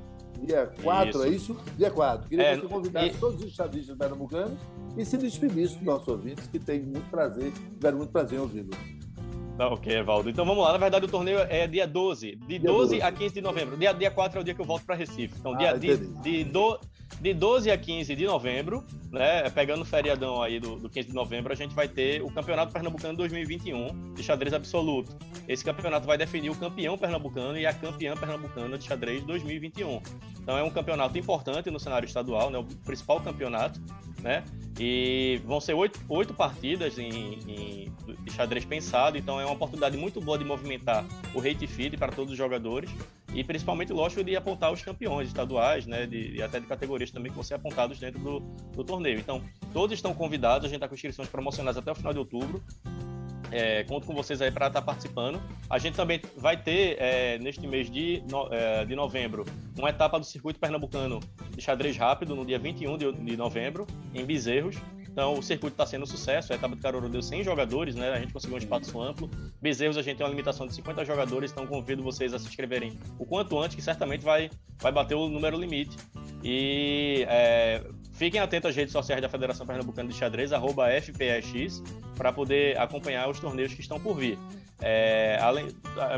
dia 0.44 0.72
4, 0.82 1.24
é 1.24 1.28
isso? 1.28 1.56
Dia 1.76 1.90
4. 1.90 2.28
Queria 2.28 2.44
é, 2.44 2.54
que 2.54 2.62
você 2.62 2.68
convidasse 2.68 3.08
e... 3.08 3.18
todos 3.18 3.40
os 3.40 3.50
estadistas 3.50 3.96
pernambucanos 3.96 4.58
e 4.96 5.04
se 5.04 5.16
despedisse 5.16 5.76
dos 5.76 5.84
nossos 5.84 6.08
ouvintes, 6.08 6.46
que 6.46 6.58
tem 6.58 6.80
muito 6.80 7.08
prazer, 7.10 7.52
tiveram 7.52 7.98
muito 7.98 8.10
prazer 8.10 8.38
em 8.38 8.42
ouvi-lo. 8.42 8.70
Tá, 9.56 9.68
ok, 9.68 9.96
Evaldo. 9.96 10.28
Então 10.28 10.44
vamos 10.44 10.62
lá. 10.62 10.72
Na 10.72 10.78
verdade, 10.78 11.06
o 11.06 11.08
torneio 11.08 11.38
é 11.38 11.66
dia 11.66 11.86
12. 11.86 12.36
De 12.36 12.58
dia 12.58 12.70
12, 12.70 12.98
12, 12.98 13.02
a 13.02 13.10
15 13.10 13.34
de 13.34 13.40
novembro. 13.40 13.76
Dia, 13.76 13.92
dia 13.92 14.10
4 14.10 14.38
é 14.38 14.42
o 14.42 14.44
dia 14.44 14.54
que 14.54 14.60
eu 14.60 14.66
volto 14.66 14.84
para 14.84 14.94
Recife. 14.94 15.34
Então, 15.38 15.54
ah, 15.54 15.56
dia 15.56 15.78
de, 15.78 15.96
de, 16.20 16.44
do, 16.44 16.78
de 17.20 17.32
12 17.32 17.70
a 17.70 17.78
15 17.78 18.14
de 18.14 18.26
novembro, 18.26 18.84
né? 19.10 19.48
Pegando 19.50 19.82
o 19.82 19.84
feriadão 19.84 20.42
aí 20.42 20.60
do, 20.60 20.76
do 20.76 20.88
15 20.88 21.08
de 21.08 21.14
novembro, 21.14 21.52
a 21.52 21.56
gente 21.56 21.74
vai 21.74 21.88
ter 21.88 22.22
o 22.22 22.30
Campeonato 22.30 22.72
Pernambucano 22.72 23.16
2021 23.16 24.14
de 24.14 24.22
xadrez 24.22 24.52
absoluto. 24.52 25.16
Esse 25.48 25.64
campeonato 25.64 26.06
vai 26.06 26.18
definir 26.18 26.50
o 26.50 26.54
campeão 26.54 26.98
pernambucano 26.98 27.56
e 27.56 27.64
a 27.64 27.72
campeã 27.72 28.14
pernambucana 28.16 28.76
de 28.76 28.84
xadrez 28.84 29.22
2021. 29.24 30.02
Então 30.40 30.58
é 30.58 30.62
um 30.62 30.70
campeonato 30.70 31.18
importante 31.18 31.70
no 31.70 31.80
cenário 31.80 32.06
estadual, 32.06 32.50
né? 32.50 32.58
O 32.58 32.64
principal 32.64 33.20
campeonato, 33.20 33.80
né? 34.20 34.44
E 34.78 35.40
vão 35.44 35.60
ser 35.60 35.72
oito, 35.72 35.98
oito 36.08 36.34
partidas 36.34 36.98
em, 36.98 37.38
em, 37.48 37.92
de 38.24 38.32
xadrez 38.32 38.64
pensado, 38.64 39.16
então 39.16 39.40
é 39.40 39.44
uma 39.44 39.54
oportunidade 39.54 39.96
muito 39.96 40.20
boa 40.20 40.36
de 40.36 40.44
movimentar 40.44 41.04
o 41.34 41.40
rate 41.40 41.66
feed 41.66 41.96
para 41.96 42.12
todos 42.12 42.32
os 42.32 42.36
jogadores 42.36 42.90
e 43.36 43.44
principalmente, 43.44 43.92
lógico, 43.92 44.24
de 44.24 44.34
apontar 44.34 44.72
os 44.72 44.80
campeões 44.80 45.28
estaduais, 45.28 45.86
né, 45.86 46.06
de, 46.06 46.36
e 46.36 46.42
até 46.42 46.58
de 46.58 46.66
categorias 46.66 47.10
também 47.10 47.30
que 47.30 47.34
vão 47.34 47.44
ser 47.44 47.54
apontados 47.54 47.98
dentro 47.98 48.18
do, 48.18 48.40
do 48.40 48.82
torneio. 48.82 49.18
Então, 49.18 49.42
todos 49.74 49.94
estão 49.94 50.14
convidados, 50.14 50.64
a 50.64 50.68
gente 50.68 50.76
está 50.76 50.88
com 50.88 50.94
inscrições 50.94 51.28
promocionais 51.28 51.76
até 51.76 51.92
o 51.92 51.94
final 51.94 52.14
de 52.14 52.18
outubro. 52.18 52.64
É, 53.52 53.84
conto 53.84 54.06
com 54.06 54.14
vocês 54.14 54.40
aí 54.40 54.50
para 54.50 54.68
estar 54.68 54.80
tá 54.80 54.86
participando. 54.86 55.40
A 55.68 55.78
gente 55.78 55.94
também 55.94 56.20
vai 56.34 56.56
ter, 56.56 56.96
é, 56.98 57.38
neste 57.38 57.66
mês 57.66 57.90
de, 57.90 58.22
no, 58.30 58.48
é, 58.52 58.86
de 58.86 58.96
novembro, 58.96 59.44
uma 59.78 59.90
etapa 59.90 60.18
do 60.18 60.24
circuito 60.24 60.58
pernambucano 60.58 61.20
de 61.50 61.60
xadrez 61.60 61.94
rápido, 61.96 62.34
no 62.34 62.44
dia 62.44 62.58
21 62.58 62.96
de, 62.96 63.12
de 63.12 63.36
novembro, 63.36 63.86
em 64.14 64.24
Bezerros. 64.24 64.76
Então, 65.16 65.32
o 65.32 65.42
circuito 65.42 65.72
está 65.72 65.86
sendo 65.86 66.02
um 66.02 66.06
sucesso. 66.06 66.52
A 66.52 66.56
etapa 66.56 66.76
do 66.76 66.82
Caruru 66.82 67.08
deu 67.08 67.22
100 67.22 67.42
jogadores, 67.42 67.94
né? 67.94 68.10
A 68.10 68.20
gente 68.20 68.34
conseguiu 68.34 68.56
um 68.56 68.58
espaço 68.58 69.00
amplo. 69.00 69.30
Bezerros, 69.62 69.96
a 69.96 70.02
gente 70.02 70.18
tem 70.18 70.26
uma 70.26 70.28
limitação 70.28 70.66
de 70.66 70.74
50 70.74 71.06
jogadores, 71.06 71.50
então 71.50 71.66
convido 71.66 72.02
vocês 72.02 72.34
a 72.34 72.38
se 72.38 72.46
inscreverem 72.46 72.98
o 73.18 73.24
quanto 73.24 73.58
antes, 73.58 73.74
que 73.74 73.80
certamente 73.80 74.22
vai, 74.22 74.50
vai 74.78 74.92
bater 74.92 75.14
o 75.14 75.26
número 75.30 75.56
limite. 75.56 75.96
E 76.44 77.24
é, 77.30 77.82
Fiquem 78.16 78.40
atentos 78.40 78.70
às 78.70 78.76
redes 78.76 78.92
sociais 78.92 79.20
da 79.20 79.28
Federação 79.28 79.66
Pernambucana 79.66 80.08
de 80.08 80.14
Xadrez, 80.14 80.50
arroba 80.50 80.88
FPX, 80.88 81.82
para 82.14 82.32
poder 82.32 82.78
acompanhar 82.78 83.28
os 83.28 83.38
torneios 83.38 83.74
que 83.74 83.82
estão 83.82 84.00
por 84.00 84.16
vir. 84.16 84.38
É, 84.80 85.38
além, 85.40 85.68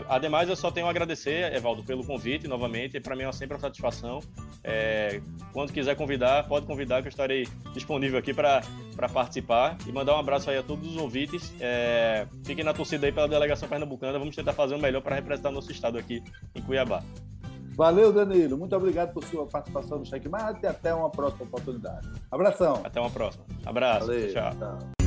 ademais, 0.08 0.48
eu 0.48 0.56
só 0.56 0.70
tenho 0.70 0.86
a 0.86 0.90
agradecer, 0.90 1.54
Evaldo, 1.54 1.84
pelo 1.84 2.04
convite 2.04 2.48
novamente. 2.48 2.98
Para 3.00 3.14
mim 3.14 3.22
é 3.22 3.32
sempre 3.32 3.54
uma 3.54 3.60
satisfação. 3.60 4.20
É, 4.64 5.20
quando 5.52 5.72
quiser 5.72 5.94
convidar, 5.94 6.46
pode 6.48 6.66
convidar, 6.66 7.00
que 7.00 7.08
eu 7.08 7.10
estarei 7.10 7.46
disponível 7.72 8.18
aqui 8.18 8.34
para 8.34 8.62
participar. 9.12 9.76
E 9.86 9.92
mandar 9.92 10.16
um 10.16 10.18
abraço 10.18 10.50
aí 10.50 10.58
a 10.58 10.62
todos 10.62 10.88
os 10.88 10.96
ouvintes. 10.96 11.52
É, 11.60 12.26
fiquem 12.44 12.64
na 12.64 12.74
torcida 12.74 13.06
aí 13.06 13.12
pela 13.12 13.28
delegação 13.28 13.68
pernambucana. 13.68 14.18
Vamos 14.18 14.34
tentar 14.34 14.52
fazer 14.52 14.74
o 14.74 14.78
melhor 14.78 15.02
para 15.02 15.14
representar 15.14 15.50
nosso 15.50 15.70
estado 15.70 15.96
aqui 15.98 16.22
em 16.54 16.62
Cuiabá. 16.62 17.02
Valeu, 17.76 18.12
Danilo. 18.12 18.58
Muito 18.58 18.74
obrigado 18.74 19.12
por 19.12 19.22
sua 19.22 19.46
participação 19.46 20.00
no 20.00 20.04
Checkmate 20.04 20.64
e 20.64 20.66
até 20.66 20.92
uma 20.92 21.08
próxima 21.08 21.44
oportunidade. 21.44 22.08
Abração. 22.28 22.80
Até 22.82 23.00
uma 23.00 23.10
próxima. 23.10 23.44
Abraço. 23.64 24.08
Valeu, 24.08 24.32
tchau. 24.32 24.52
tchau. 24.58 24.97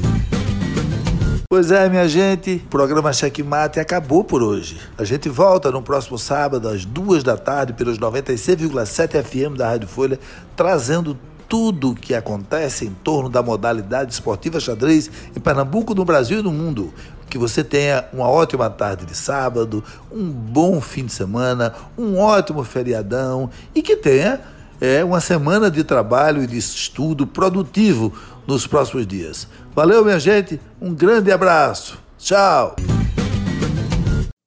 Pois 1.51 1.69
é, 1.69 1.89
minha 1.89 2.07
gente, 2.07 2.63
o 2.65 2.69
programa 2.69 3.11
Checkmate 3.11 3.77
acabou 3.77 4.23
por 4.23 4.41
hoje. 4.41 4.79
A 4.97 5.03
gente 5.03 5.27
volta 5.27 5.69
no 5.69 5.81
próximo 5.81 6.17
sábado, 6.17 6.69
às 6.69 6.85
duas 6.85 7.23
da 7.23 7.35
tarde, 7.35 7.73
pelos 7.73 7.99
96,7 7.99 9.21
FM 9.21 9.57
da 9.57 9.67
Rádio 9.67 9.89
Folha, 9.89 10.17
trazendo 10.55 11.19
tudo 11.49 11.89
o 11.89 11.93
que 11.93 12.15
acontece 12.15 12.85
em 12.85 12.91
torno 13.03 13.27
da 13.29 13.43
modalidade 13.43 14.13
esportiva 14.13 14.61
xadrez 14.61 15.11
em 15.35 15.41
Pernambuco, 15.41 15.93
no 15.93 16.05
Brasil 16.05 16.39
e 16.39 16.41
no 16.41 16.53
mundo. 16.53 16.93
Que 17.29 17.37
você 17.37 17.65
tenha 17.65 18.05
uma 18.13 18.29
ótima 18.29 18.69
tarde 18.69 19.05
de 19.05 19.13
sábado, 19.13 19.83
um 20.09 20.31
bom 20.31 20.79
fim 20.79 21.05
de 21.05 21.11
semana, 21.11 21.73
um 21.97 22.17
ótimo 22.17 22.63
feriadão 22.63 23.49
e 23.75 23.81
que 23.81 23.97
tenha 23.97 24.39
é, 24.79 25.03
uma 25.03 25.19
semana 25.19 25.69
de 25.69 25.83
trabalho 25.83 26.41
e 26.41 26.47
de 26.47 26.57
estudo 26.57 27.27
produtivo 27.27 28.13
nos 28.47 28.65
próximos 28.65 29.05
dias. 29.05 29.47
Valeu, 29.73 30.03
minha 30.03 30.19
gente. 30.19 30.59
Um 30.81 30.93
grande 30.93 31.31
abraço. 31.31 31.97
Tchau. 32.17 32.75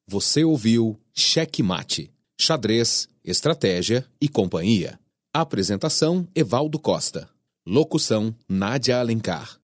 Você 0.06 0.44
ouviu 0.44 0.98
Cheque 1.12 1.62
Mate, 1.62 2.10
xadrez, 2.38 3.08
estratégia 3.24 4.04
e 4.20 4.28
companhia. 4.28 4.98
Apresentação: 5.32 6.28
Evaldo 6.34 6.78
Costa. 6.78 7.28
Locução: 7.66 8.34
Nádia 8.48 9.00
Alencar. 9.00 9.58